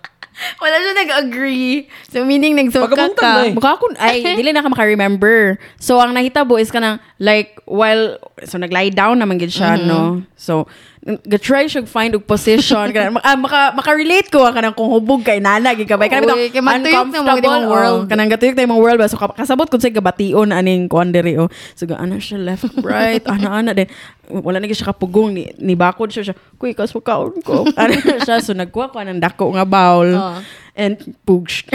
[0.59, 1.91] Wala siya nag-agree.
[2.07, 3.11] So, meaning nagsuka ka.
[3.11, 3.51] na eh.
[3.51, 5.59] Mukha ko, ay, dili na ka maka-remember.
[5.80, 6.80] So, ang nahitabo is ka
[7.20, 8.15] like, while,
[8.47, 10.24] so nag-lie down naman gid siya, no?
[10.39, 10.67] So,
[11.03, 12.91] ga-try siya find og position.
[12.91, 16.11] Kanang, maka, maka, maka-relate ko, kanang kung hubog kay nana, gigabay.
[16.11, 18.03] Kanang Uy, kay matuyok na mga world.
[18.03, 18.09] oh.
[18.09, 18.99] Kanang gatuyok na yung world.
[18.99, 19.07] ba?
[19.07, 21.47] So, ka- kasabot ko sa gabation, aning kuan diri, oh.
[21.80, 23.88] So, ana siya left, right, ana, ana, then,
[24.28, 27.63] wala na siya kapugong, ni, ni bakod siya, siya, kuy, kaso kaon ko.
[27.80, 30.09] ano siya, so, nagkuha ko ng dako nga bowl.
[30.16, 30.39] Oh.
[30.80, 30.95] And,
[31.28, 31.68] pugsh.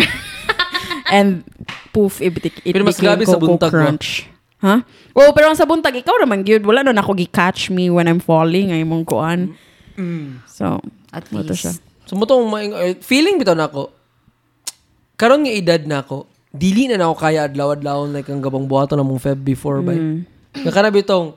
[1.16, 1.44] and
[1.92, 3.70] poof, it, it, Pero mas became grabe sa Coco buntag?
[3.70, 4.26] Crunch.
[4.64, 4.80] Ha?
[5.12, 8.18] Oh, pero ang sa buntag, ikaw naman, gyud wala na ako gi-catch me when I'm
[8.18, 9.54] falling, ay mong kuan.
[10.48, 10.80] So,
[11.14, 11.76] At to siya.
[11.76, 11.84] least.
[12.04, 12.28] So mo
[12.60, 13.88] eh, feeling bitaw na ako.
[15.16, 19.00] Karon nga edad na ako, dili na na ako kaya adlaw-adlaw like ang gabang buhaton
[19.00, 19.96] na mong Feb before by.
[20.54, 21.34] Nga ka na bitong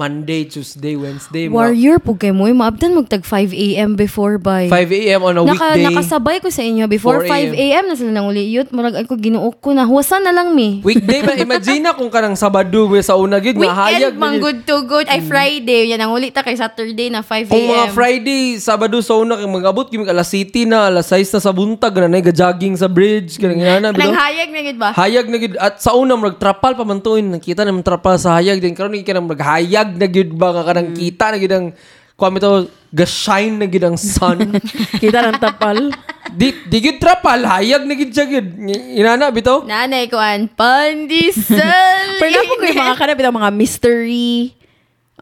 [0.00, 1.44] Monday, Tuesday, Wednesday.
[1.52, 2.48] Warrior po kay mo.
[2.48, 4.00] Maabdan magtag 5 a.m.
[4.00, 4.72] before by.
[4.72, 5.20] 5 a.m.
[5.28, 5.84] on a Naka, weekday.
[5.92, 6.88] nakasabay ko sa inyo.
[6.88, 7.84] Before 4 5 a.m.
[7.84, 8.72] na sila nang uliyot.
[8.72, 9.84] Murag ako ginuok ko na.
[9.84, 10.80] Huwasan na lang mi.
[10.80, 11.36] Weekday ba?
[11.44, 14.88] Imagine na kung kanang Sabado we sa una gid nga Weekend, na mang good to
[14.88, 15.04] good.
[15.04, 15.92] Ay, Friday.
[15.92, 17.52] Yan ang ulit ta kay Saturday na 5 a.m.
[17.52, 21.40] Kung mga Friday, Sabado sa una kay magabot kimi alas 7 na, alas 6 na
[21.44, 24.96] sa buntag na nay jogging sa bridge kanang ina Nang hayag na gid ba?
[24.96, 28.40] Hayag na gid at sa una murag trapal pa man tuin nakita na trapal sa
[28.40, 31.54] hayag din karon ni kanang murag hayag na gid ba ka kanang kita na gid
[31.54, 31.66] ang
[32.20, 34.60] kuha to ga-shine na gid ang sun.
[35.02, 35.88] Kita ng tapal.
[36.30, 38.60] di di gid trapal hayag na gid siya gid.
[38.98, 39.64] Inana bitaw.
[39.64, 42.04] Nanay ko an pandesal.
[42.20, 44.52] Pero na po ko yung mga kanap itong mga mystery,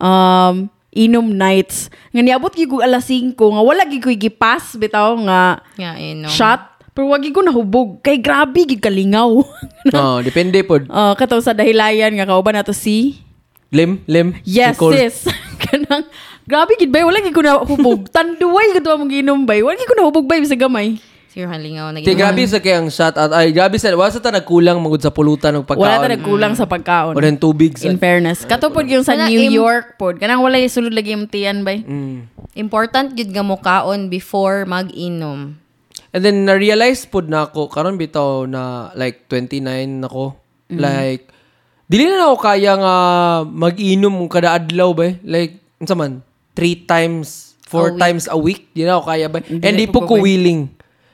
[0.01, 1.93] um, inom nights.
[2.11, 6.27] Nga niabot gyud ko alas 5 nga wala gyud ko gipas bitaw nga eh, no.
[6.33, 6.83] shot.
[6.97, 8.01] Pero wag gyud ko nahubog.
[8.01, 9.45] Kay grabe gyud kalingaw.
[9.95, 10.89] oh, depende pod.
[10.89, 13.28] uh, kataw sa dahilayan nga kauban nato si
[13.69, 14.33] Lim, lim.
[14.49, 14.97] Yes, Nicole.
[14.97, 15.29] sis.
[15.63, 16.09] Kanang
[16.49, 18.09] grabe gid bay wala gyud ko nahubog.
[18.15, 19.61] Tanduay gid mo ginom bay.
[19.61, 20.97] Wala gyud ko nahubog bay sa gamay.
[21.29, 21.93] Sir Halingaw.
[22.01, 25.05] Ti grabe sa kay ang shot at ay grabe sa wala sa ta nagkulang magud
[25.05, 25.85] sa pulutan ng pagkaon.
[25.85, 27.13] Wala ta nagkulang sa pagkaon.
[27.13, 28.49] O rin tubig sa In fairness.
[28.49, 30.17] Kato pod yung sa Wala, New im- York pod.
[30.17, 31.85] Kanang wala yung sulod lagi yung tiyan bay.
[31.85, 32.25] Mm.
[32.57, 35.61] Important gid nga mo kaon before mag-inom.
[36.17, 39.61] And then na-realize pod na ako karon bitaw na like 29
[40.01, 40.41] nako.
[40.73, 41.29] Like
[41.89, 42.95] dili na ako kaya nga
[43.45, 45.17] mag-inom kada adlaw ba?
[45.25, 46.21] Like unsa man?
[46.53, 48.69] Three times, four times a week.
[48.71, 49.41] Di na ako kaya ba?
[49.43, 50.69] And di po ko willing.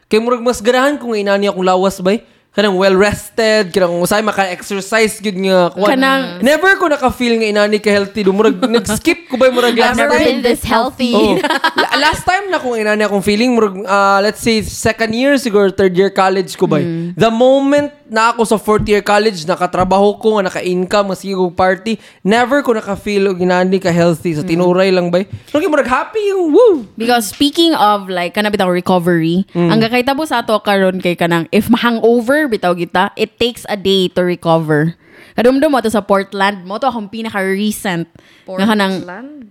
[0.06, 2.16] Kay murag mas ganahan kung inani akong lawas ba?
[2.54, 5.74] Kanang well rested, kanang usay maka-exercise gud nga.
[5.74, 5.90] kuwan.
[5.90, 8.30] Kanang- never ko naka-feel nga inani ka healthy do.
[8.30, 10.38] Murag nag-skip ko ba murag last I've never time?
[10.38, 11.10] been this healthy.
[11.18, 11.34] Oh.
[11.82, 15.66] La- last time na kung inani akong feeling, murag, ah, let's say, second year siguro,
[15.66, 16.78] third year college ko ba.
[17.18, 21.56] The moment na ako sa fourth year college, nakatrabaho ko, nga naka-income, nga sige kong
[21.56, 24.36] party, never ko naka-feel og inani ka healthy.
[24.36, 25.24] Sa tinuray lang ba.
[25.52, 26.84] Murag, murag happy yung woo.
[27.00, 31.72] Because speaking of like kanang bitang recovery, ang gakahitabo sa ato karon kay kanang if
[31.72, 34.96] mahangover bitaw kita, it takes a day to recover.
[35.34, 38.06] Kadumdum mo to sa Portland, mo to akong pinaka recent
[38.46, 39.02] nga kanang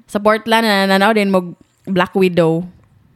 [0.07, 2.63] sa Portland na nananaw din mo Black Widow.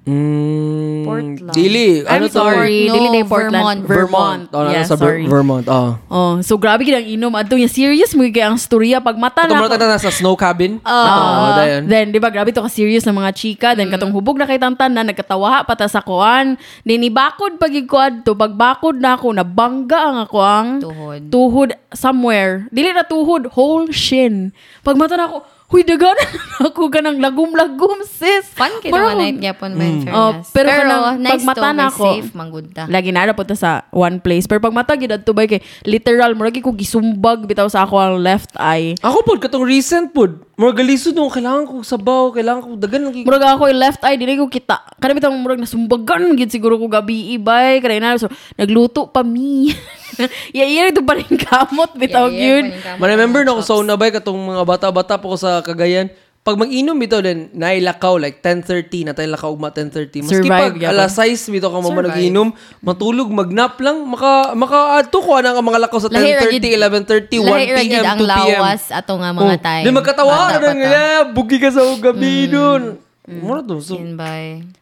[0.08, 1.52] Mm, Portland.
[1.52, 2.02] Dili.
[2.02, 2.34] I'm Ano to?
[2.34, 3.84] sorry, No, dili day Portland, Vermont.
[3.84, 4.44] Vermont.
[4.56, 5.28] Oh, yeah, sa Ver- sorry.
[5.28, 5.68] Vermont.
[5.68, 6.00] Oh.
[6.08, 9.44] Oh, so grabe gid ang inom adto niya serious mo kay ang storya pag mata
[9.44, 10.80] na ako- na sa snow cabin.
[10.80, 11.84] Oo, oh, dayon.
[11.86, 13.70] Then, di ba, grabe to ka-serious ng mga chika.
[13.76, 16.56] Then, katong hubog na kay tantan na nagkatawa pa ta sa kuan.
[16.88, 18.32] Then, ibakod pag ikuad to.
[18.32, 21.22] Pagbakod na ako, nabangga ang ako ang Tuhod.
[21.28, 22.70] tuhod somewhere.
[22.72, 24.56] Dili na tuhod, whole shin.
[24.88, 25.38] Pag mata na ako,
[25.68, 26.16] huy, dagan
[26.64, 28.48] ako ganang lagum-lagum, sis.
[28.56, 31.76] Fun kay Parang- mga night gyapon ba in Oh, pero pero kanang nice pagmata to,
[31.76, 32.04] na ako.
[32.08, 32.84] safe, manggunda.
[32.88, 34.48] Lagi na po sa one place.
[34.48, 38.56] Pero pag mata, to ba kay literal, murag ko gisumbag bitaw sa ako ang left
[38.56, 38.96] eye.
[39.04, 40.40] Ako pod, katong recent pod.
[40.56, 44.16] Murag galisod nung kailangan ko sabaw, kailangan ko dagan lang Murag ako yung left eye,
[44.16, 44.88] dili ko kita.
[44.98, 47.84] Kada bitang murag nasumbagan gid siguro ko gabi ibay.
[47.84, 49.70] Kada na so nagluto pa mi.
[50.52, 52.74] ya iya ito pa rin kamot bitaw yun.
[52.98, 56.10] Ma-remember na ako sa una ba, katong mga bata-bata po ko sa Cagayan,
[56.42, 60.24] pag mag-inom bitaw din, nailakaw, like 10.30, na tayo lakaw ugma 10.30.
[60.24, 60.94] Maski Survive, pag gyapon.
[60.96, 62.48] alas 6, bitaw ka mama nag-inom,
[62.80, 66.80] matulog, magnap lang, maka, maka, ato ko na mga lakaw sa Lahi ra 10.30, gid-
[67.28, 68.60] 11.30, 1 Lahi ra p.m., ang 2 p.m.
[68.64, 69.84] lawas ato nga mga Oh, time.
[69.84, 72.96] Di magkatawa ka na nga, bugi ka sa gabi dun.
[73.28, 73.84] Muna to.
[73.84, 74.32] So, ba?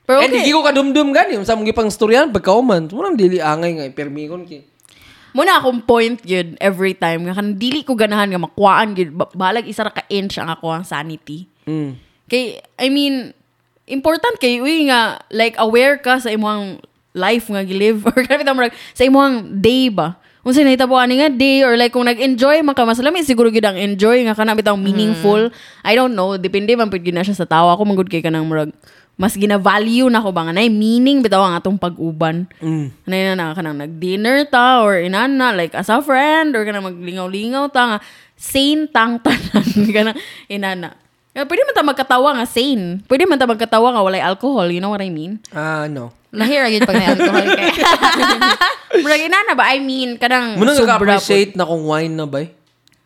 [0.06, 0.38] Pero okay.
[0.38, 1.34] hindi ko kadumdum gani.
[1.42, 2.86] Sa mga pang storyan, pagkauman.
[2.94, 4.75] Muna dili angay nga, ipermikon ki.
[5.36, 7.28] Muna akong point yun every time.
[7.28, 9.12] Nga kan dili ko ganahan nga makuhaan yun.
[9.12, 11.44] Ba- Balag isa ra ka inch ang ako ang sanity.
[11.68, 12.00] Mm.
[12.32, 13.36] Kay, I mean,
[13.86, 16.80] important kay uy nga, like, aware ka sa imong
[17.12, 18.64] life nga gilive or kapit mo
[18.96, 20.16] sa imong day ba?
[20.46, 23.50] Kung sa nahitabo ani nga day or like kung nag-enjoy man ka mas lami siguro
[23.50, 25.50] gyud ang enjoy nga kana bitang meaningful.
[25.82, 27.74] I don't know, depende man pud gyud na siya sa tawa.
[27.74, 28.70] Ako magud kay kanang murag
[29.16, 32.52] mas gina-value na ko ba nga nay meaning bitaw ang atong pag-uban.
[32.60, 32.88] Mm.
[33.08, 37.72] Nay na na kanang nag-dinner ta or inana like as a friend or kanang maglingaw-lingaw
[37.72, 37.98] ta nga
[38.36, 40.20] sane tang tanan kanang
[40.52, 41.00] inana.
[41.36, 43.04] Kaya Pwede man ta magkatawa nga sane.
[43.08, 45.40] Pwede man ta magkatawa nga walay alcohol, you know what I mean?
[45.56, 46.12] Ah, no.
[46.36, 47.72] Lahira gid pag may alcohol kay.
[49.04, 49.72] Murag inana ba?
[49.72, 52.44] I mean, kanang Muna sobra ka-appreciate na kung wine na ba?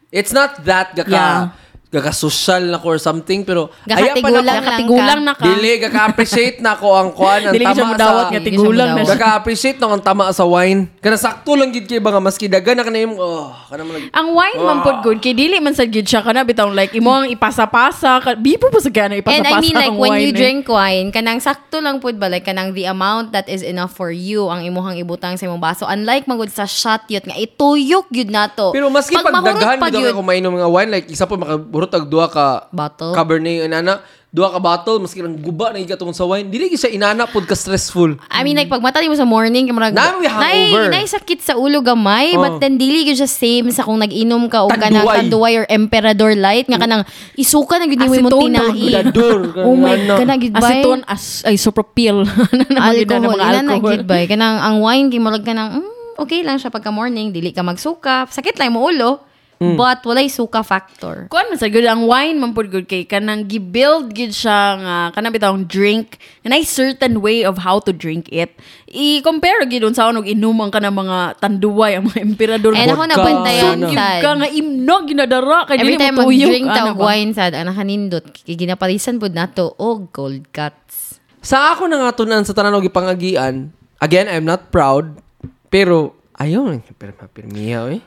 [0.10, 1.54] It's not that gaka Yeah.
[1.90, 5.42] Gaka-social na ko or something pero Gakatigulang na lang Katigulang na ka.
[5.42, 9.02] Dili, gaka-appreciate na ko ang kuan ang Dili tama mudawat sa nga tigulang na.
[9.02, 10.86] Gaka-appreciate na ko ang tama sa wine.
[11.02, 14.62] Kana sakto lang gid kay mga maski dagan na kanayong oh, kana man Ang wine
[14.62, 18.22] man pod good kay dili man sa gid siya kana bitaw like imo ang ipasa-pasa
[18.22, 20.38] ka bipo pa sa kana And ipasa-pasa I mean like when wine you eh.
[20.38, 24.14] drink wine, kanang sakto lang pud ba like kanang the amount that is enough for
[24.14, 25.90] you ang imuhang ibutang sa imong baso.
[25.90, 28.70] Unlike magud sa shot yut nga ituyok yun nato.
[28.78, 31.26] Pero maski pag, mahurot daghan pa bitaw yun- ka kumain ng mga wine like isa
[31.26, 33.14] pa makaburot og duha ka Bottle.
[33.14, 36.46] Cabernet inana, duha ka bottle maski lang guba na igatong sa wine.
[36.48, 38.14] Dili gyud siya inana pod ka stressful.
[38.28, 40.92] I mean like pag mata mo sa morning kay murag Na, may hangover.
[40.92, 42.44] nay sakit sa ulo gamay Oh.
[42.44, 46.36] but then dili gyud siya same sa kung nag-inom ka o kanang tanduay or emperador
[46.36, 47.02] light nga kanang
[47.34, 48.86] isuka na gyud mo na tinai.
[49.02, 50.14] Dador, Oh my kanana.
[50.20, 50.62] kana gyud ba?
[50.62, 53.82] Aceton as ay naman yun na alcohol, mga ina na alcohol.
[53.88, 54.16] gyud ba?
[54.28, 58.28] Kanang ang wine kay murag kanang mm, okay lang siya pagka morning, dili ka magsuka.
[58.28, 59.29] Sakit lang mo ulo,
[59.60, 59.76] Hmm.
[59.76, 61.28] but walay suka factor.
[61.28, 65.36] Kuan man sa good ang wine man good kay kanang gi-build gid siya nga kanang
[65.36, 66.16] bitawng drink
[66.48, 68.56] and a certain way of how to drink it.
[68.88, 72.72] I-compare gid sa og inuman ka ng mga tanduay ang mga emperador.
[72.72, 73.52] And ako sana.
[73.52, 74.22] Gyud sad.
[74.24, 76.40] ka nga imnog ginadara kay Every dili time mo tuyok.
[76.40, 77.04] mag-drink ta ano og ba?
[77.12, 81.20] wine sad, ang nakanindot, kay ginapalisan pud nato og cold cuts.
[81.44, 85.20] Sa ako na nga tunan sa tanan og ipangagian, again, I'm not proud,
[85.68, 88.02] pero ayaw lang pero permiya eh.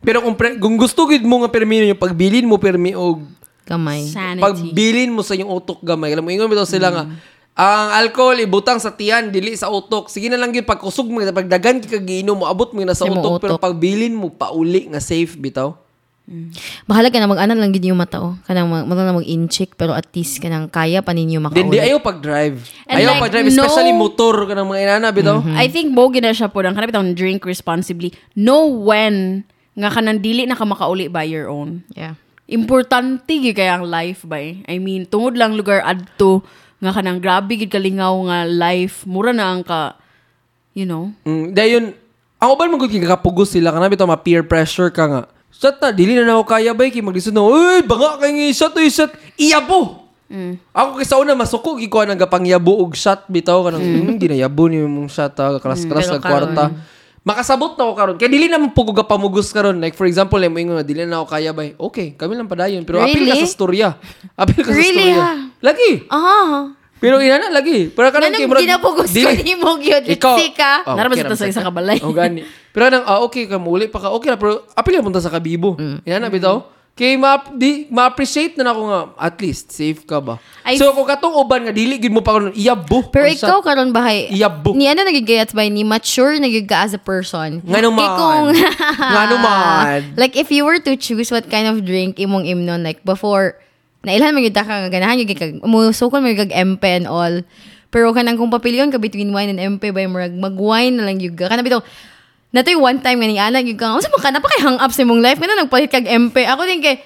[0.00, 3.20] Pero kung, pre, kung gusto gid mo nga permi yung pagbilin mo permi og
[3.70, 4.02] Gamay.
[4.10, 4.42] Sanity.
[4.42, 6.10] pagbilin mo sa yung utok gamay.
[6.10, 7.04] Alam mo ingon bitaw sila nga
[7.54, 10.10] ang alcohol ibutang sa tiyan dili sa utok.
[10.10, 13.22] Sige na lang gyud pagkusog mo pagdagan kay kagiinom mo abot mo na sa imong
[13.22, 13.62] utok, pero utok.
[13.62, 15.76] pagbilin mo pauli nga safe bitaw.
[16.86, 18.38] Bahala ka na mag-anan lang gid yung mata oh.
[18.46, 21.78] Kanang mag, mag, mag-incheck pero at least kanang kaya pa ninyo Then di makauli.
[21.90, 22.58] ayaw pag-drive.
[22.86, 25.42] And ayaw like, pag-drive no- especially motor kanang mga inana bitaw.
[25.58, 28.14] I think mo gina siya po ang kanang drink responsibly.
[28.38, 29.42] Know when
[29.80, 31.80] nga kanang dili na ka makauli by your own.
[31.96, 32.20] Yeah.
[32.50, 34.60] Importante gid kaya ang life bay.
[34.68, 36.44] I mean, tungod lang lugar adto
[36.80, 39.96] nga kanang grabe gid kalingaw nga life, mura na ang ka
[40.76, 41.10] you know.
[41.24, 41.84] Mm, dayon
[42.40, 45.22] ang uban man gud kay kapugos sila kana bitaw ma peer pressure ka nga.
[45.50, 48.46] Shot na, dili na na ako kaya ba kay maglisod na, uy, banga kay nga
[48.54, 50.08] shot, uy, shot, iyabo.
[50.70, 54.16] Ako kay sa una masuko gikuha nang gapangyabo og shot bitaw kanang mm.
[54.16, 56.64] ginayabo ni mong shot ha, kalas-kalas pero sa kwarta.
[57.30, 58.16] Makasabot na ako karon.
[58.18, 59.78] Kay dili na man pugo gapamugos karon.
[59.78, 61.62] Like for example, mo ingon na dili na ako kaya ba.
[61.62, 62.82] Okay, kami lang padayon.
[62.82, 63.42] Pero apil ka Really?
[63.42, 63.88] sa storya.
[64.34, 65.22] Apil ka Really, sa storya.
[65.22, 65.30] ha?
[65.62, 65.90] Lagi.
[66.10, 66.74] Ah.
[67.00, 67.88] Pero ina na lagi.
[67.88, 70.72] Pero kanang Ganun murag- ginapugos ko dili- ni mo gyud Ikaw, litsi ka.
[70.84, 71.96] Oh, Naraman okay sa isa ka balay.
[72.04, 72.44] Oh, gani.
[72.76, 74.12] Pero nang, ah, okay ka, muli pa ka.
[74.12, 75.80] Okay na, pero apil ka punta sa kabibo.
[75.80, 76.04] Mm.
[76.04, 76.60] Yan na, bitaw.
[77.00, 80.36] Kay ma di ma-appreciate na ako nga at least safe ka ba.
[80.68, 83.08] I- so kung katong uban nga dili gid mo pa karon iyabo.
[83.08, 84.28] Pero ang ikaw karon bahay.
[84.28, 84.76] Iyabo.
[84.76, 87.64] Ni ano nagigayat ba ni mature nagig ka as a person.
[87.64, 88.04] Nga naman.
[88.04, 88.46] Kay kung
[89.00, 89.98] Nga naman.
[90.20, 93.56] like if you were to choose what kind of drink imong imnon like before
[94.04, 97.40] nailhan man gyud ka nga ganahan gyud kag musukon man gyud kag MP and all.
[97.88, 101.32] Pero kanang kung papilion ka between wine and MP ba murag mag-wine na lang gyud
[101.32, 101.48] ka.
[101.48, 101.80] Kana bitaw
[102.50, 103.94] Natoy one time nga ni ana gyud ka.
[103.94, 106.42] Unsa man ka na pa kay hang up sa imong life nga nagpalit kag MP.
[106.46, 106.98] Ako din kay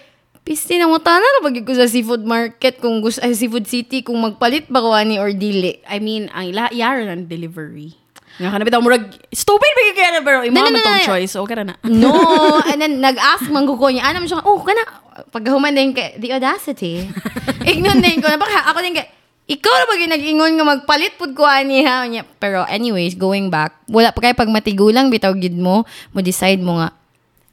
[0.44, 4.04] Pisti na mo tana na pag ko sa seafood market kung gusto ay seafood city
[4.04, 5.80] kung magpalit ba ko ani or dili.
[5.88, 7.96] I mean, ang ila yara ng delivery.
[8.36, 11.32] Nga ka na bitaw murag stupid ba kaya na pero imo no, tong choice.
[11.32, 11.80] Okay ra na.
[11.88, 12.12] No,
[12.68, 14.84] and then nag-ask man ko niya, ano siya, oh, kana,
[15.32, 17.08] pagkahuman din kay, the audacity.
[17.72, 19.08] Ignon din ko, napaka, ako din kay,
[19.44, 22.08] ikaw na ba yung nag-ingon nga magpalit pud ko ani ha?
[22.08, 22.24] Niya.
[22.40, 25.84] Pero anyways, going back, wala pa kay pag matigulang bitaw gid mo,
[26.16, 26.96] mo decide mo nga,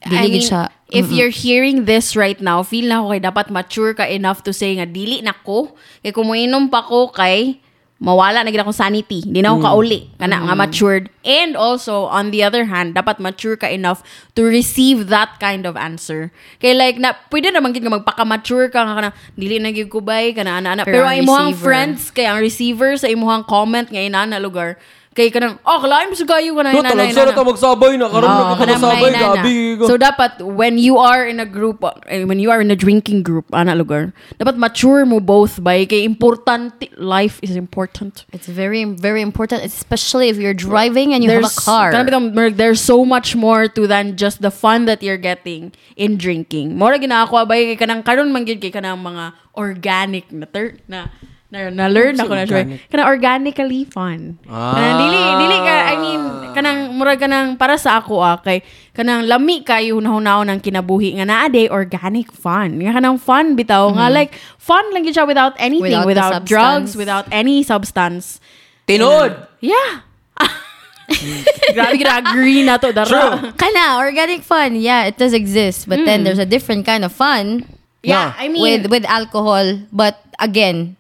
[0.02, 0.64] I dili mean, gid siya.
[0.88, 4.56] if you're hearing this right now, feel na ako kay dapat mature ka enough to
[4.56, 5.76] say nga dili na ko.
[6.00, 7.60] Kay kung moinom pa ko kay
[8.02, 9.22] mawala na gid akong sanity.
[9.22, 10.10] Di na ako kauli.
[10.18, 11.14] Kana nga matured.
[11.22, 14.02] And also, on the other hand, dapat mature ka enough
[14.34, 16.34] to receive that kind of answer.
[16.58, 20.34] Kay like, na, pwede naman gid magpaka-mature ka nga kana, dili na gid ko bay,
[20.34, 20.84] kana ana ana.
[20.84, 24.82] Pero Pero, ang imuhang friends, kay ang receiver sa imuhang comment nga inana lugar,
[25.12, 27.12] kay kanang, oh, kalain mo sa gayo ka na, No, inana.
[27.12, 29.58] sa ta magsabay na karon Oo, na kanang magsabay gabi.
[29.84, 33.20] So dapat when you are in a group eh, when you are in a drinking
[33.20, 38.24] group ana lugar dapat mature mo both by kay importante life is important.
[38.32, 41.92] It's very, very important, especially if you're driving and you have a car.
[41.92, 46.80] kanang there's so much more to than just the fun that you're getting in drinking.
[46.80, 51.12] Mora ginako ba kay kanang karon man gyud kay kanang mga organic na ter na
[51.52, 52.64] na, na learn What's ako na siya.
[52.64, 52.80] organic?
[52.88, 54.20] Kanang organically fun.
[54.48, 54.72] Ah.
[54.72, 56.22] Kanang dili dili ka I mean
[56.56, 58.64] kanang mura kanang para sa ako ah kay
[58.96, 62.80] kanang lami kayo hunahunahon ng kinabuhi nga naa day organic fun.
[62.80, 67.28] Nga kanang fun bitaw nga like fun lang siya without anything, Without without, drugs, without
[67.36, 68.40] any substance.
[68.88, 69.36] Tinod.
[69.60, 70.08] Yeah.
[71.76, 73.12] Grabe gina agree na to dara.
[73.12, 73.52] True.
[73.60, 75.92] Kana, organic fun, yeah, it does exist.
[75.92, 77.68] But then there's a different kind of fun
[78.02, 79.86] Yeah, I mean, with with alcohol.
[79.94, 80.98] But again,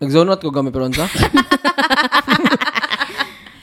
[0.00, 1.04] Nag-zone out ko gamit pero sa.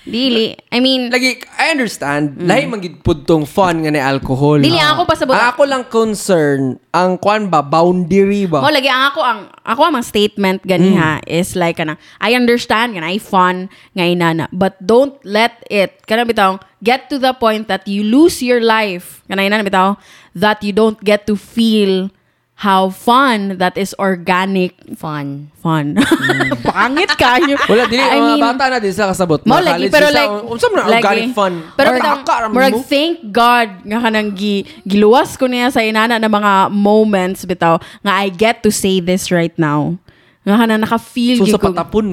[0.08, 0.56] dili.
[0.72, 2.40] I mean, Lagi, I understand.
[2.40, 4.64] Lahi magid pud tong fun nga ni alcohol.
[4.64, 6.62] Dili, ako pasabot- Ang ako lang concern,
[6.96, 8.64] ang kwan ba, boundary ba?
[8.64, 12.96] mo lagi ang ako ang ako ang mga statement ganiha is like kana I understand
[12.96, 17.68] kana I fun nga inana but don't let it kana bitaw get to the point
[17.68, 20.00] that you lose your life kana inana bitaw
[20.34, 22.10] that you don't get to feel
[22.58, 25.54] how fun that is organic fun.
[25.62, 25.94] fun.
[26.66, 27.54] Pangit kayo.
[27.70, 29.46] Wala, dili, I mga mean, bata na din sa kasabot.
[29.46, 31.54] Mo Mga lagi pero like unsa man ang organic fun.
[31.78, 36.74] Pero Or murag thank God nga kanang gi, giluwas ko niya sa inana na mga
[36.74, 40.02] moments bitaw nga I get to say this right now.
[40.48, 42.08] Nga kanang naka-feel So sa patapon.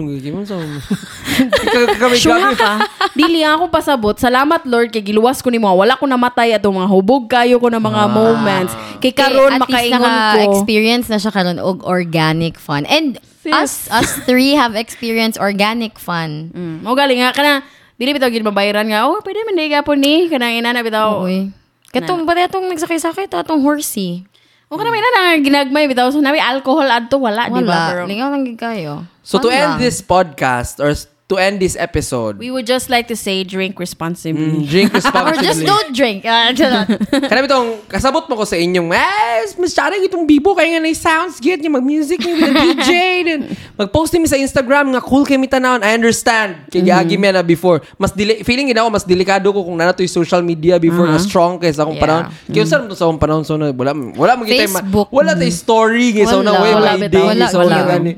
[1.38, 2.82] Ika- Kami Sure ka.
[3.14, 4.18] Dili ako pasabot.
[4.18, 5.70] Salamat Lord kay giluwas ko nimo.
[5.70, 8.74] Wala ko namatay atong mga hubog kayo ko ng mga moments.
[8.98, 10.02] Kay karon at makaingon ko.
[10.02, 12.82] naka-experience na siya karon og organic fun.
[12.90, 16.50] And us us three have experienced organic fun.
[16.50, 17.62] Mm, mo galing nga kana
[17.94, 19.06] dili bitaw gid mabayaran nga.
[19.06, 21.22] Oh, pwede man gapon ni kanang ina na bitaw.
[21.22, 21.54] Uy.
[21.94, 24.26] Katong ba atong nagsakay-sakay ta atong horsey?
[24.74, 27.94] O kana may na ginagmay bitaw so nabi alcohol adto wala, di ba?
[27.94, 28.10] Wala.
[28.10, 29.06] Lingaw lang gid kayo.
[29.22, 30.90] So to Fun end this podcast, or
[31.34, 34.62] to end this episode, we would just like to say drink responsibly.
[34.62, 35.42] mm, drink Or responsibly.
[35.42, 36.22] just don't drink.
[36.22, 36.86] Ah, charot.
[37.10, 40.94] Kanami itong, kasabot mo ko sa inyong, eh, mas tsara itong bibo, kaya nga na
[40.94, 42.90] sounds good, yung mag-music niyo with the DJ,
[43.26, 43.40] then
[43.74, 48.12] mag-post niyo sa Instagram, nga cool kayo mitanawon, I understand, kaya mm na before, mas
[48.12, 51.18] dili, feeling gina ako, mas delikado ko kung nana to yung social media before, na
[51.18, 52.04] strong kaysa akong Yeah.
[52.04, 52.24] panahon.
[52.46, 55.08] Kaya saan to sa akong panahon, so na, wala, wala mo kita, Facebook.
[55.10, 56.62] wala tayo story, kaya so na, Wala.
[56.62, 57.16] way, Wala, may bitaw.
[57.16, 57.74] day, Wala, so wala.
[57.74, 58.12] na, gani.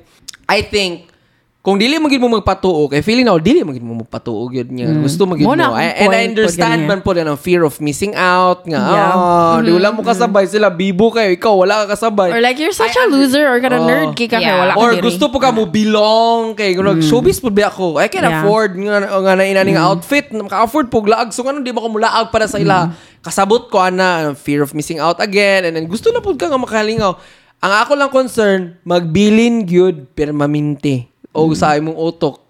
[0.46, 1.06] I think,
[1.66, 4.70] kung dili mo gid mo magpatuo kay feeling na dili mo gid mo magpatuo gyud
[4.70, 4.86] nga.
[5.02, 8.14] Gusto mo gid Mo I- and I understand man po na ang fear of missing
[8.14, 8.78] out nga.
[8.78, 9.10] Yeah.
[9.10, 10.70] ah, di wala mo kasabay sila.
[10.70, 11.34] Bibo kayo.
[11.34, 12.30] Ikaw wala ka kasabay.
[12.30, 13.90] Or like you're such a loser or kana Oh.
[13.90, 14.62] nerd kay ka Yeah.
[14.62, 15.10] wala ka or diri.
[15.10, 17.02] gusto po ka mo belong kay mm.
[17.02, 17.98] showbiz po ba ako?
[17.98, 18.46] I can Yeah.
[18.46, 20.30] afford nga nga na ina nga outfit.
[20.30, 21.34] Maka-afford po laag.
[21.34, 22.94] So nga di ba ko mulaag para sa ila?
[23.26, 25.66] Kasabot ko ana fear of missing out again.
[25.66, 27.18] And then gusto na po ka nga makalingaw.
[27.58, 32.42] Ang ako lang concern magbilin gyud permanente o sa imong utok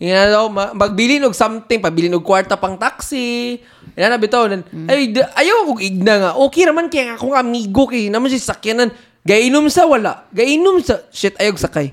[0.00, 3.60] Yan daw, ma- magbilin og something, pabilin og kwarta pang taxi.
[3.92, 4.48] Yan na bitaw.
[4.48, 6.30] Nan, Ay, d- ayaw akong igna nga.
[6.40, 8.88] Okay naman kaya akong amigo kay naman si sakyanan.
[9.20, 10.24] Gainom sa wala.
[10.32, 11.92] Gainom sa shit ayog sakay.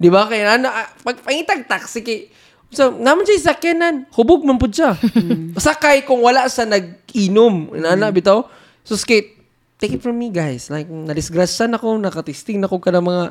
[0.00, 0.24] Di ba?
[0.24, 2.32] Kaya na, ah, pag pangitag taxi kay
[2.66, 4.08] So, naman siya sakyanan.
[4.16, 4.96] Hubog man pud siya.
[5.60, 7.76] Sakay kung wala sa nag-inom.
[7.76, 8.48] Inana bitaw.
[8.82, 9.36] So, skate,
[9.76, 10.66] take it from me, guys.
[10.66, 13.24] Like, nadisgrasyan ako, nakatisting na ko ka ng mga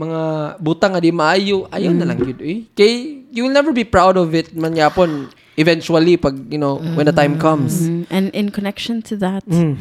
[0.00, 0.20] mga
[0.58, 1.68] butang nga di maayo.
[1.68, 2.38] Ayaw na lang yun.
[2.40, 2.58] Eh.
[2.72, 2.92] Kay,
[3.28, 5.28] you will never be proud of it man yapon
[5.60, 7.84] eventually pag, you know, when the time comes.
[7.84, 9.76] Mm, And in connection to that, Mm.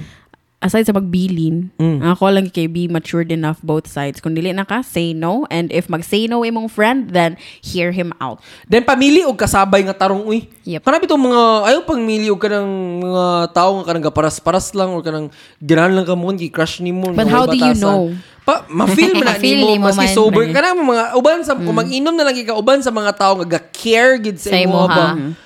[0.59, 2.03] Aside sa magbilin, Mm.
[2.03, 4.19] ako lang kay be matured enough both sides.
[4.19, 5.47] Kung dili na ka, say no.
[5.47, 8.43] And if mag-say no imong friend, then hear him out.
[8.67, 10.51] Then pamili og kasabay nga tarong uy.
[10.67, 10.83] Yep.
[10.83, 15.31] Kanang itong mga ayaw pagmili og kanang mga tao nga kanang gaparas-paras lang or kanang
[15.63, 17.15] ganahan lang ka mo crush nimo.
[17.15, 18.11] But nga how do you know?
[18.43, 20.15] Pa, ma-feel mo na nimo nimo maski man.
[20.15, 23.47] sober kanang mga uban sa kung mag-inom na lang ka uban sa mga tao nga
[23.59, 24.91] ga-care gid sa imo?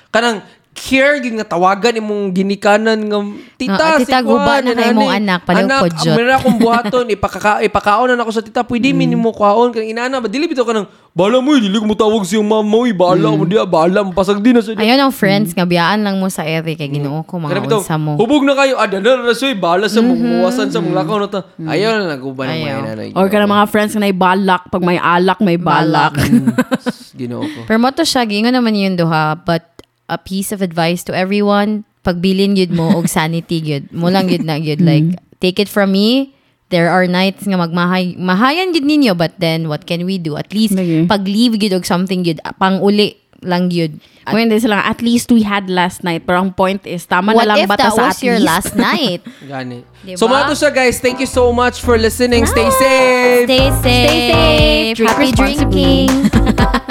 [0.10, 0.42] Kanang
[0.74, 3.18] care gid nga tawagan imong ginikanan nga
[3.56, 6.16] tita Ah, tita, si guba na kay imong anak, paliw anak po, Jot.
[6.18, 8.98] meron akong buhaton ipakaka ipakaon na ako sa tita pwede Mm.
[8.98, 12.42] minimo kaon kang inana ba dili bitaw kanang bala mo dili ko mo tawag si
[12.42, 15.62] mama mo bala mo dia bala mo pasag din na sa Ayun ang friends nga
[15.64, 18.18] biyaan lang mo sa ere kay Ginoo ko mga bitaw, unsa mo.
[18.18, 21.28] hubog na kayo ada na na soy bala sa mong muwasan sa mong lakaw na
[21.28, 24.72] ta ayaw na naguban ng mga inana Or ka mga friends na balak.
[24.72, 26.16] Pag may alak, may balak.
[27.20, 27.60] Ginoo ko.
[27.68, 29.73] Pero mo to siya, gingon naman yun duha, but
[30.10, 33.88] a piece of advice to everyone, pagbilin yud mo og sanity yun.
[33.92, 34.84] Mo lang yun na yud.
[34.84, 35.40] Like, mm-hmm.
[35.40, 36.36] take it from me,
[36.70, 40.36] there are nights nga magmahay, mahayan yun ninyo, but then, what can we do?
[40.36, 41.08] At least, Lagi.
[41.08, 44.00] pag-leave yun og something yun, pang uli lang yun.
[44.24, 46.24] At Kung hindi sila, at least we had last night.
[46.24, 48.40] Pero ang point is, tama what na lang if ba ta that was at your
[48.40, 48.48] least?
[48.48, 49.20] last night?
[49.44, 50.16] gani Diba?
[50.16, 53.84] so mga to siya guys thank you so much for listening stay safe Stay safe.
[53.84, 54.96] Stay safe.
[54.96, 56.08] Drink Happy drinking.